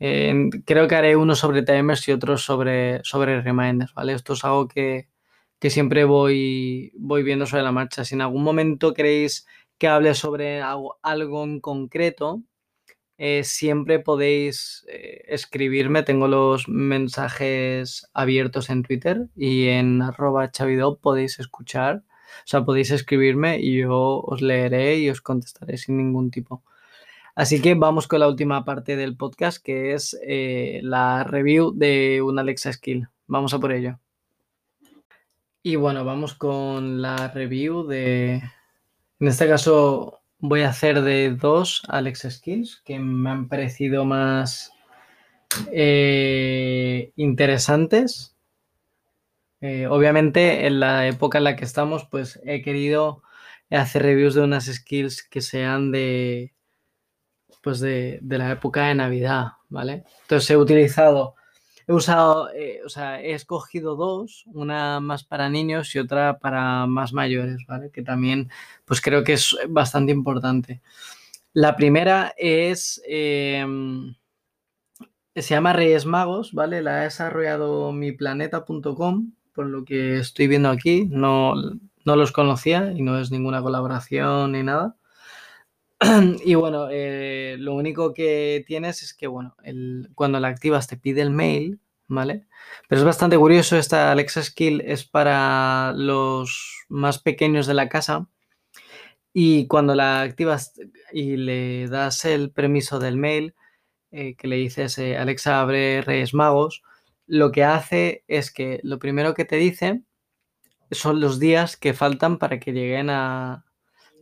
eh, 0.00 0.34
creo 0.66 0.88
que 0.88 0.96
haré 0.96 1.16
uno 1.16 1.34
sobre 1.34 1.62
timers 1.62 2.06
y 2.08 2.12
otro 2.12 2.38
sobre, 2.38 3.00
sobre 3.04 3.42
reminders, 3.42 3.94
¿vale? 3.94 4.14
Esto 4.14 4.34
es 4.34 4.44
algo 4.44 4.68
que, 4.68 5.11
que 5.62 5.70
siempre 5.70 6.02
voy, 6.04 6.90
voy 6.96 7.22
viendo 7.22 7.46
sobre 7.46 7.62
la 7.62 7.70
marcha. 7.70 8.04
Si 8.04 8.16
en 8.16 8.20
algún 8.20 8.42
momento 8.42 8.94
queréis 8.94 9.46
que 9.78 9.86
hable 9.86 10.12
sobre 10.14 10.60
algo, 10.60 11.44
en 11.44 11.60
concreto, 11.60 12.42
eh, 13.16 13.44
siempre 13.44 14.00
podéis 14.00 14.84
eh, 14.88 15.22
escribirme. 15.28 16.02
Tengo 16.02 16.26
los 16.26 16.68
mensajes 16.68 18.10
abiertos 18.12 18.70
en 18.70 18.82
Twitter 18.82 19.28
y 19.36 19.68
en 19.68 20.02
arroba 20.02 20.50
chavidop 20.50 21.00
podéis 21.00 21.38
escuchar. 21.38 22.02
O 22.08 22.46
sea, 22.46 22.64
podéis 22.64 22.90
escribirme 22.90 23.60
y 23.60 23.82
yo 23.82 24.20
os 24.20 24.42
leeré 24.42 24.98
y 24.98 25.10
os 25.10 25.20
contestaré 25.20 25.76
sin 25.76 25.96
ningún 25.96 26.32
tipo. 26.32 26.64
Así 27.36 27.62
que 27.62 27.74
vamos 27.76 28.08
con 28.08 28.18
la 28.18 28.26
última 28.26 28.64
parte 28.64 28.96
del 28.96 29.16
podcast, 29.16 29.62
que 29.62 29.94
es 29.94 30.18
eh, 30.26 30.80
la 30.82 31.22
review 31.22 31.72
de 31.72 32.20
un 32.20 32.40
Alexa 32.40 32.72
Skill. 32.72 33.06
Vamos 33.28 33.54
a 33.54 33.60
por 33.60 33.70
ello. 33.70 34.01
Y 35.62 35.76
bueno, 35.76 36.04
vamos 36.04 36.34
con 36.34 37.00
la 37.00 37.28
review 37.28 37.86
de... 37.86 38.42
En 39.20 39.28
este 39.28 39.46
caso 39.46 40.20
voy 40.38 40.62
a 40.62 40.70
hacer 40.70 41.02
de 41.02 41.36
dos 41.36 41.82
Alex 41.88 42.26
Skills 42.28 42.82
que 42.84 42.98
me 42.98 43.30
han 43.30 43.48
parecido 43.48 44.04
más, 44.04 44.72
eh, 45.70 47.12
interesantes. 47.16 48.36
Eh, 49.60 49.86
obviamente, 49.86 50.66
en 50.66 50.80
la 50.80 51.06
época 51.06 51.38
en 51.38 51.44
la 51.44 51.56
que 51.56 51.64
estamos, 51.64 52.06
pues 52.10 52.40
he 52.44 52.62
querido 52.62 53.22
hacer 53.70 54.02
reviews 54.02 54.34
de 54.34 54.42
unas 54.42 54.66
skills 54.66 55.22
que 55.22 55.40
sean 55.40 55.92
de, 55.92 56.52
pues 57.62 57.80
de, 57.80 58.18
de 58.20 58.38
la 58.38 58.50
época 58.50 58.88
de 58.88 58.94
Navidad, 58.94 59.52
¿vale? 59.68 60.04
Entonces 60.22 60.50
he 60.50 60.56
utilizado 60.56 61.36
He 61.92 61.94
usado, 61.94 62.48
eh, 62.54 62.80
o 62.86 62.88
sea, 62.88 63.20
he 63.20 63.34
escogido 63.34 63.96
dos, 63.96 64.44
una 64.46 64.98
más 64.98 65.24
para 65.24 65.50
niños 65.50 65.94
y 65.94 65.98
otra 65.98 66.38
para 66.38 66.86
más 66.86 67.12
mayores, 67.12 67.66
¿vale? 67.68 67.90
Que 67.90 68.00
también, 68.00 68.48
pues 68.86 69.02
creo 69.02 69.22
que 69.24 69.34
es 69.34 69.54
bastante 69.68 70.10
importante. 70.10 70.80
La 71.52 71.76
primera 71.76 72.32
es, 72.38 73.02
em, 73.06 74.14
se 75.34 75.42
llama 75.42 75.74
Reyes 75.74 76.06
Magos, 76.06 76.54
¿vale? 76.54 76.80
La 76.80 77.00
ha 77.00 77.04
desarrollado 77.04 77.92
miplaneta.com, 77.92 79.32
por 79.52 79.66
lo 79.66 79.84
que 79.84 80.16
estoy 80.16 80.46
viendo 80.46 80.70
aquí. 80.70 81.04
No, 81.10 81.54
no 82.06 82.16
los 82.16 82.32
conocía 82.32 82.92
y 82.92 83.02
no 83.02 83.18
es 83.18 83.30
ninguna 83.30 83.60
colaboración 83.60 84.52
ni 84.52 84.62
nada. 84.62 84.96
Y 86.44 86.54
bueno, 86.54 86.88
eh, 86.90 87.56
lo 87.58 87.74
único 87.74 88.12
que 88.12 88.64
tienes 88.66 89.02
es 89.02 89.14
que, 89.14 89.26
bueno, 89.26 89.56
cuando 90.14 90.40
la 90.40 90.48
activas 90.48 90.86
te 90.88 90.96
pide 90.96 91.22
el 91.22 91.30
mail, 91.30 91.80
¿vale? 92.08 92.46
Pero 92.88 93.00
es 93.00 93.04
bastante 93.04 93.38
curioso, 93.38 93.76
esta 93.76 94.12
Alexa 94.12 94.42
Skill 94.42 94.82
es 94.82 95.04
para 95.04 95.92
los 95.96 96.84
más 96.88 97.18
pequeños 97.18 97.66
de 97.66 97.74
la 97.74 97.88
casa 97.88 98.28
y 99.32 99.66
cuando 99.66 99.94
la 99.94 100.20
activas 100.20 100.74
y 101.12 101.36
le 101.36 101.88
das 101.88 102.24
el 102.24 102.50
permiso 102.50 102.98
del 102.98 103.16
mail, 103.16 103.54
eh, 104.10 104.34
que 104.36 104.48
le 104.48 104.56
dices 104.56 104.98
eh, 104.98 105.16
Alexa 105.16 105.60
abre 105.60 106.02
Reyes 106.02 106.34
Magos, 106.34 106.82
lo 107.26 107.50
que 107.50 107.64
hace 107.64 108.24
es 108.28 108.50
que 108.52 108.80
lo 108.82 108.98
primero 108.98 109.34
que 109.34 109.46
te 109.46 109.56
dice 109.56 110.02
son 110.90 111.20
los 111.20 111.38
días 111.38 111.76
que 111.78 111.94
faltan 111.94 112.38
para 112.38 112.60
que 112.60 112.72
lleguen 112.72 113.08
a, 113.08 113.64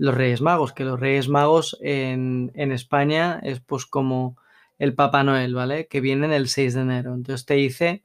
los 0.01 0.15
Reyes 0.15 0.41
Magos, 0.41 0.73
que 0.73 0.85
los 0.85 0.99
Reyes 0.99 1.29
Magos 1.29 1.77
en, 1.83 2.51
España 2.55 3.39
es 3.43 3.61
pues 3.61 3.85
como 3.85 4.35
el 4.79 4.95
Papá 4.95 5.23
Noel, 5.25 5.55
¿vale? 5.55 5.89
Que 5.89 6.01
vienen 6.01 6.33
el 6.33 6.49
6 6.49 6.73
de 6.73 6.81
enero. 6.81 7.13
Entonces 7.15 7.45
te 7.45 7.55
dice 7.55 8.03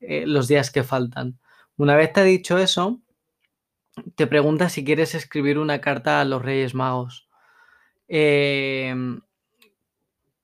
eh, 0.00 0.26
los 0.26 0.46
días 0.46 0.70
que 0.70 0.82
faltan. 0.82 1.38
Una 1.78 1.96
vez 1.96 2.12
te 2.12 2.20
ha 2.20 2.24
dicho 2.24 2.58
eso, 2.58 3.00
te 4.14 4.26
pregunta 4.26 4.68
si 4.68 4.84
quieres 4.84 5.14
escribir 5.14 5.58
una 5.58 5.80
carta 5.80 6.20
a 6.20 6.26
los 6.26 6.42
Reyes 6.42 6.74
Magos. 6.74 7.30
Em, 8.08 9.22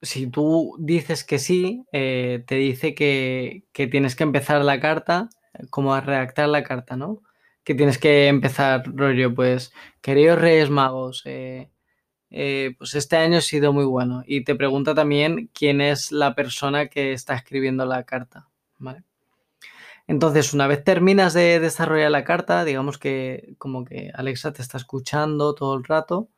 si 0.01 0.27
tú 0.29 0.75
dices 0.79 1.23
que 1.23 1.39
sí, 1.39 1.85
eh, 1.93 2.45
te 2.47 2.55
dice 2.55 2.95
que, 2.95 3.65
que, 3.73 3.89
tienes 3.89 4.17
que 4.17 4.23
empezar 4.23 4.65
la 4.65 4.81
carta, 4.81 5.29
como 5.69 5.95
a 5.95 6.01
redactar 6.01 6.49
la 6.49 6.65
carta, 6.65 6.97
¿no? 6.97 7.24
Que 7.65 7.75
tienes 7.75 7.99
que 7.99 8.29
empezar, 8.29 8.85
rollo, 8.95 9.35
pues, 9.35 9.73
queridos 10.03 10.39
Reyes 10.39 10.71
Magos, 10.71 11.23
eh, 11.25 11.71
eh, 12.31 12.75
pues 12.79 12.95
este 12.95 13.17
año 13.17 13.39
ha 13.39 13.41
sido 13.41 13.73
muy 13.73 13.85
bueno. 13.85 14.23
Y 14.27 14.45
te 14.45 14.55
pregunta 14.55 14.95
también 14.95 15.51
quién 15.55 15.81
es 15.81 16.13
la 16.13 16.35
persona 16.35 16.89
que 16.89 17.13
está 17.13 17.35
escribiendo 17.35 17.87
la 17.87 18.05
carta, 18.05 18.49
¿vale? 18.79 19.05
Entonces, 20.07 20.53
una 20.53 20.67
vez 20.67 20.85
terminas 20.85 21.33
de 21.33 21.61
desarrollar 21.61 22.11
la 22.11 22.25
carta, 22.25 22.65
digamos 22.65 22.99
que 22.99 23.55
como 23.59 23.85
que 23.85 24.11
Alexa 24.15 24.53
te 24.53 24.61
está 24.61 24.77
escuchando 24.77 25.55
todo 25.55 25.77
el 25.77 25.85
rato, 25.85 26.29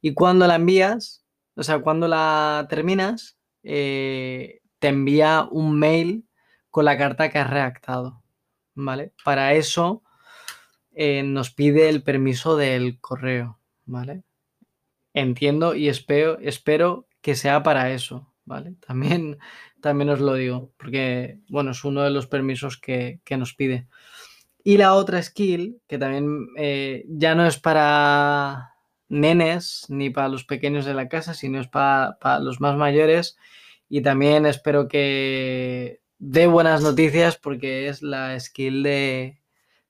y 0.00 0.14
cuando 0.14 0.46
la 0.48 0.56
envías, 0.56 1.24
o 1.54 1.62
sea, 1.62 1.80
cuando 1.80 2.08
la 2.08 2.66
terminas, 2.68 3.38
eh, 3.62 4.60
te 4.80 4.88
envía 4.88 5.46
un 5.50 5.78
mail 5.78 6.26
con 6.70 6.84
la 6.86 6.98
carta 6.98 7.30
que 7.30 7.38
has 7.38 7.48
redactado, 7.50 8.22
¿vale? 8.74 9.12
Para 9.24 9.54
eso 9.54 10.02
eh, 10.94 11.22
nos 11.22 11.50
pide 11.50 11.88
el 11.88 12.02
permiso 12.02 12.56
del 12.56 13.00
correo, 13.00 13.58
¿vale? 13.86 14.22
Entiendo 15.14 15.74
y 15.74 15.88
espero, 15.88 16.38
espero 16.40 17.06
que 17.20 17.34
sea 17.34 17.62
para 17.62 17.92
eso, 17.92 18.32
¿vale? 18.44 18.74
También, 18.86 19.38
también 19.80 20.10
os 20.10 20.20
lo 20.20 20.34
digo, 20.34 20.70
porque, 20.76 21.38
bueno, 21.48 21.72
es 21.72 21.84
uno 21.84 22.02
de 22.02 22.10
los 22.10 22.26
permisos 22.26 22.78
que, 22.78 23.20
nos 23.30 23.54
pide. 23.54 23.88
Y 24.64 24.76
la 24.76 24.94
otra 24.94 25.22
skill, 25.22 25.80
que 25.88 25.98
también 25.98 26.46
eh, 26.56 27.04
ya 27.08 27.34
no 27.34 27.46
es 27.46 27.58
para 27.58 28.74
nenes 29.08 29.86
ni 29.88 30.10
para 30.10 30.28
los 30.28 30.44
pequeños 30.44 30.84
de 30.84 30.94
la 30.94 31.08
casa, 31.08 31.34
sino 31.34 31.60
es 31.60 31.68
para, 31.68 32.18
para 32.20 32.38
los 32.38 32.60
más 32.60 32.76
mayores. 32.76 33.36
Y 33.88 34.02
también 34.02 34.46
espero 34.46 34.86
que 34.86 36.00
dé 36.18 36.46
buenas 36.46 36.80
noticias 36.82 37.36
porque 37.36 37.88
es 37.88 38.02
la 38.02 38.38
skill 38.38 38.84
de, 38.84 39.41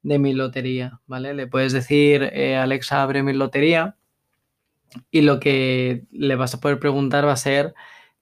de 0.03 0.19
mi 0.19 0.33
lotería, 0.35 1.01
¿vale? 1.07 1.35
Le 1.35 1.47
puedes 1.47 1.73
decir, 1.73 2.23
eh, 2.33 2.57
Alexa, 2.57 3.03
abre 3.03 3.23
mi 3.23 3.33
lotería 3.33 3.97
y 5.11 5.23
lo 5.23 5.41
que 5.41 6.05
le 6.11 6.37
vas 6.37 6.55
a 6.55 6.61
poder 6.61 6.79
preguntar 6.79 7.27
va 7.27 7.33
a 7.33 7.37
ser 7.37 7.75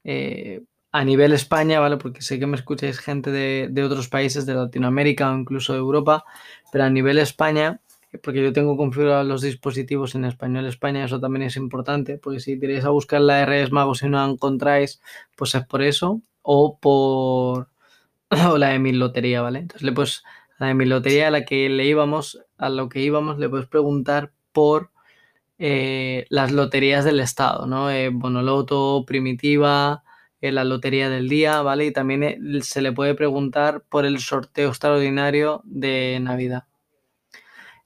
eh, 0.05 0.63
a 0.93 1.05
nivel 1.05 1.33
España, 1.33 1.81
¿vale? 1.81 1.97
Porque 1.97 2.23
sé 2.23 2.39
que 2.39 2.47
me 2.47 2.57
escucháis 2.57 2.99
gente 2.99 3.31
de, 3.31 3.85
otros 3.85 4.09
países, 4.09 4.47
de 4.47 4.55
Latinoamérica 4.55 5.31
o 5.31 5.39
incluso 5.39 5.73
de 5.73 5.79
Europa, 5.79 6.25
pero 6.73 6.85
a 6.85 6.91
nivel 6.91 7.19
España, 7.19 7.81
porque 8.23 8.43
yo 8.43 8.53
tengo 8.53 8.77
configurados 8.77 9.27
los 9.27 9.43
dispositivos 9.43 10.15
en 10.15 10.25
español 10.25 10.67
España, 10.67 11.05
eso 11.05 11.21
también 11.21 11.45
es 11.45 11.57
importante, 11.57 12.19
porque 12.19 12.41
si 12.41 12.59
tiréis 12.59 12.85
a 12.85 12.91
buscar 12.91 13.21
la 13.21 13.41
RS 13.43 13.73
Magos 13.73 14.03
y 14.03 14.09
no 14.09 14.19
la 14.19 14.33
encontráis, 14.33 15.01
pues 15.37 15.55
es 15.55 15.65
por 15.67 15.83
eso, 15.83 16.23
o 16.43 16.79
por 16.79 17.69
la 18.59 18.69
de 18.71 18.79
mi 18.79 18.93
lotería, 18.93 19.43
¿vale? 19.43 19.61
Entonces 19.61 19.83
le 19.83 19.93
puedes 19.93 20.25
la 20.61 20.67
de 20.67 20.75
mi 20.75 20.85
lotería 20.85 21.29
a 21.29 21.31
la 21.31 21.45
que 21.47 21.71
le 21.71 21.87
íbamos, 21.87 22.39
a 22.59 22.69
lo 22.69 22.91
que 22.91 23.01
íbamos, 23.01 23.39
le 23.39 23.49
puedes 23.49 23.67
preguntar 23.67 24.31
por 24.53 24.91
eh, 25.59 26.27
las 26.29 26.53
loterías 26.53 27.03
del 27.05 27.21
Estado, 27.21 27.67
¿no? 27.67 27.91
Eh, 27.91 28.11
Bonoloto, 28.13 29.05
Primitiva, 29.07 30.05
eh, 30.43 30.53
la 30.53 30.65
lotería 30.65 31.09
del 31.09 31.31
día, 31.31 31.63
¿vale? 31.63 31.87
Y 31.87 31.93
también 31.93 32.63
se 32.63 32.83
le 32.83 32.93
puede 32.93 33.15
preguntar 33.15 33.85
por 33.89 34.05
el 34.05 34.19
sorteo 34.19 34.69
extraordinario 34.69 35.63
de 35.65 36.19
Navidad. 36.21 36.65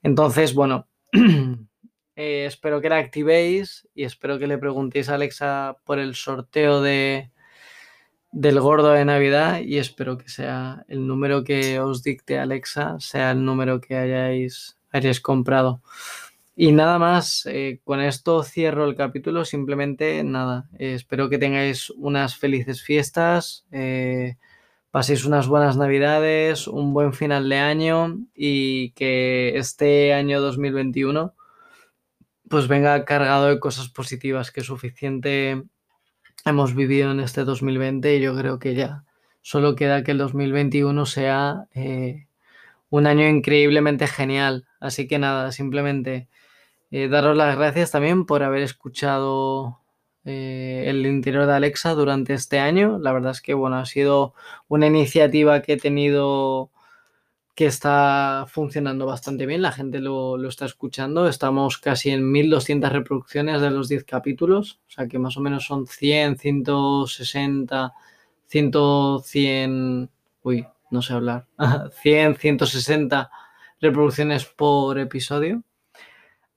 Entonces, 0.03 0.53
bueno, 0.53 0.89
espero 2.17 2.81
que 2.81 2.89
la 2.89 2.99
activéis 2.99 3.89
y 3.95 4.03
espero 4.03 4.41
que 4.41 4.49
le 4.49 4.59
preguntéis 4.59 5.09
a 5.09 5.15
Alexa 5.15 5.77
por 5.85 6.01
el 6.01 6.17
sorteo 6.17 6.83
de, 6.83 7.31
del 8.35 8.61
gordo 8.61 8.91
de 8.91 9.05
Navidad 9.05 9.61
y 9.61 9.79
espero 9.79 10.19
que 10.19 10.29
sea 10.29 10.85
el 10.89 11.07
número 11.07 11.45
que 11.45 11.79
os 11.79 12.03
dicte 12.03 12.37
Alexa, 12.37 12.97
sea 12.99 13.31
el 13.31 13.45
número 13.45 13.81
que 13.81 13.97
hayáis, 13.97 14.77
hayáis 14.91 15.21
comprado. 15.21 15.83
Y 16.57 16.73
nada 16.73 16.99
más, 16.99 17.47
eh, 17.47 17.81
con 17.85 18.01
esto 18.01 18.43
cierro 18.43 18.87
el 18.87 18.97
capítulo, 18.97 19.45
simplemente 19.45 20.23
nada, 20.25 20.69
eh, 20.79 20.95
espero 20.95 21.29
que 21.29 21.39
tengáis 21.39 21.91
unas 21.91 22.37
felices 22.37 22.83
fiestas, 22.83 23.67
eh, 23.71 24.37
paséis 24.91 25.25
unas 25.25 25.47
buenas 25.47 25.77
navidades, 25.77 26.67
un 26.67 26.93
buen 26.93 27.13
final 27.13 27.49
de 27.49 27.59
año 27.59 28.19
y 28.35 28.91
que 28.93 29.57
este 29.59 30.13
año 30.13 30.41
2021 30.41 31.35
pues 32.49 32.69
venga 32.69 33.05
cargado 33.05 33.47
de 33.47 33.61
cosas 33.61 33.89
positivas, 33.89 34.51
que 34.51 34.61
es 34.61 34.67
suficiente 34.67 35.65
hemos 36.45 36.75
vivido 36.75 37.11
en 37.11 37.21
este 37.21 37.45
2020 37.45 38.17
y 38.17 38.21
yo 38.21 38.37
creo 38.37 38.59
que 38.59 38.75
ya 38.75 39.05
solo 39.43 39.77
queda 39.77 40.05
que 40.05 40.13
el 40.13 40.19
2021 40.19 41.07
sea 41.07 41.67
eh, 41.75 42.27
un 42.91 43.07
año 43.07 43.29
increíblemente 43.29 44.07
genial. 44.07 44.67
Así 44.81 45.07
que 45.09 45.19
nada, 45.19 45.53
simplemente 45.53 46.29
eh, 46.91 47.09
daros 47.09 47.37
las 47.37 47.57
gracias 47.57 47.91
también 47.91 48.27
por 48.27 48.43
haber 48.43 48.63
escuchado 48.63 49.81
eh, 50.25 50.85
el 50.87 51.05
interior 51.07 51.47
de 51.47 51.55
Alexa 51.55 51.95
durante 51.95 52.35
este 52.35 52.59
año. 52.59 52.99
La 52.99 53.13
verdad 53.13 53.33
es 53.33 53.41
que 53.41 53.55
bueno, 53.55 53.77
ha 53.77 53.87
sido 53.87 54.35
una 54.69 54.87
iniciativa 54.87 55.63
que 55.63 55.75
he 55.75 55.77
tenido 55.77 56.71
que 57.55 57.67
está 57.67 58.47
funcionando 58.49 59.07
bastante 59.07 59.47
bien, 59.47 59.63
la 59.63 59.71
gente 59.71 60.01
lo, 60.01 60.43
está 60.49 60.65
escuchando, 60.65 61.29
estamos 61.29 61.79
casi 61.79 62.11
en 62.11 62.31
1200 62.31 62.93
reproducciones 62.93 63.61
de 63.61 63.71
los 63.71 63.89
10 63.89 64.05
capítulos, 64.05 64.81
o 64.89 64.91
sea 64.91 65.07
que 65.07 65.21
más 65.21 65.37
o 65.37 65.41
menos 65.41 65.65
son 65.65 65.87
100, 65.87 66.39
160, 66.39 67.93
100, 68.47 68.73
100, 69.23 70.11
uy, 70.43 70.67
no 70.91 71.03
sé 71.03 71.13
hablar, 71.13 71.47
100, 72.03 72.37
160 72.37 73.31
reproducciones 73.81 74.45
por 74.47 74.99
episodio. 74.99 75.63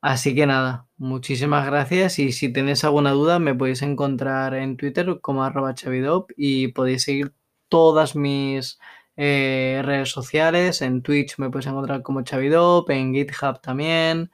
Así 0.02 0.36
que 0.36 0.46
nada, 0.46 0.88
muchísimas 0.98 1.66
gracias 1.66 2.20
y 2.20 2.32
si 2.32 2.54
tenéis 2.54 2.84
alguna 2.84 3.12
duda 3.12 3.40
me 3.40 3.56
podéis 3.56 3.82
encontrar 3.82 4.54
en 4.54 4.78
Twitter 4.78 5.20
como 5.22 5.44
arroba 5.44 5.74
chavidop 5.74 6.32
y 6.38 6.70
podéis 6.70 7.04
seguir 7.04 7.34
todas 7.68 8.16
mis 8.16 8.80
eh, 9.18 9.82
redes 9.84 10.10
sociales. 10.10 10.82
En 10.82 11.02
Twitch 11.02 11.38
me 11.40 11.50
puedes 11.50 11.68
encontrar 11.68 12.04
como 12.04 12.22
Chavidop, 12.22 12.90
en 12.92 13.14
GitHub 13.14 13.60
también, 13.62 14.32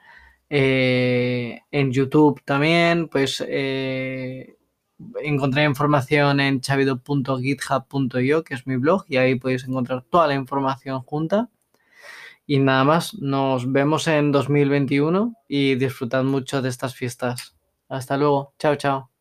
eh, 0.50 1.62
en 1.72 1.92
YouTube 1.92 2.42
también. 2.46 3.08
Pues 3.08 3.44
eh, 3.48 4.58
encontré 5.24 5.64
información 5.64 6.40
en 6.40 6.62
chavido.github.io, 6.62 8.44
que 8.44 8.54
es 8.54 8.68
mi 8.68 8.76
blog, 8.78 9.06
y 9.08 9.18
ahí 9.18 9.36
podéis 9.36 9.64
encontrar 9.68 10.04
toda 10.04 10.28
la 10.28 10.36
información 10.36 11.02
junta. 11.02 11.50
Y 12.46 12.60
nada 12.60 12.84
más, 12.84 13.14
nos 13.16 13.72
vemos 13.72 14.08
en 14.08 14.32
2021 14.32 15.34
y 15.48 15.76
disfrutad 15.76 16.24
mucho 16.24 16.62
de 16.62 16.70
estas 16.70 16.94
fiestas. 16.96 17.56
Hasta 17.88 18.18
luego. 18.18 18.54
Chao, 18.60 18.76
chao. 18.76 19.13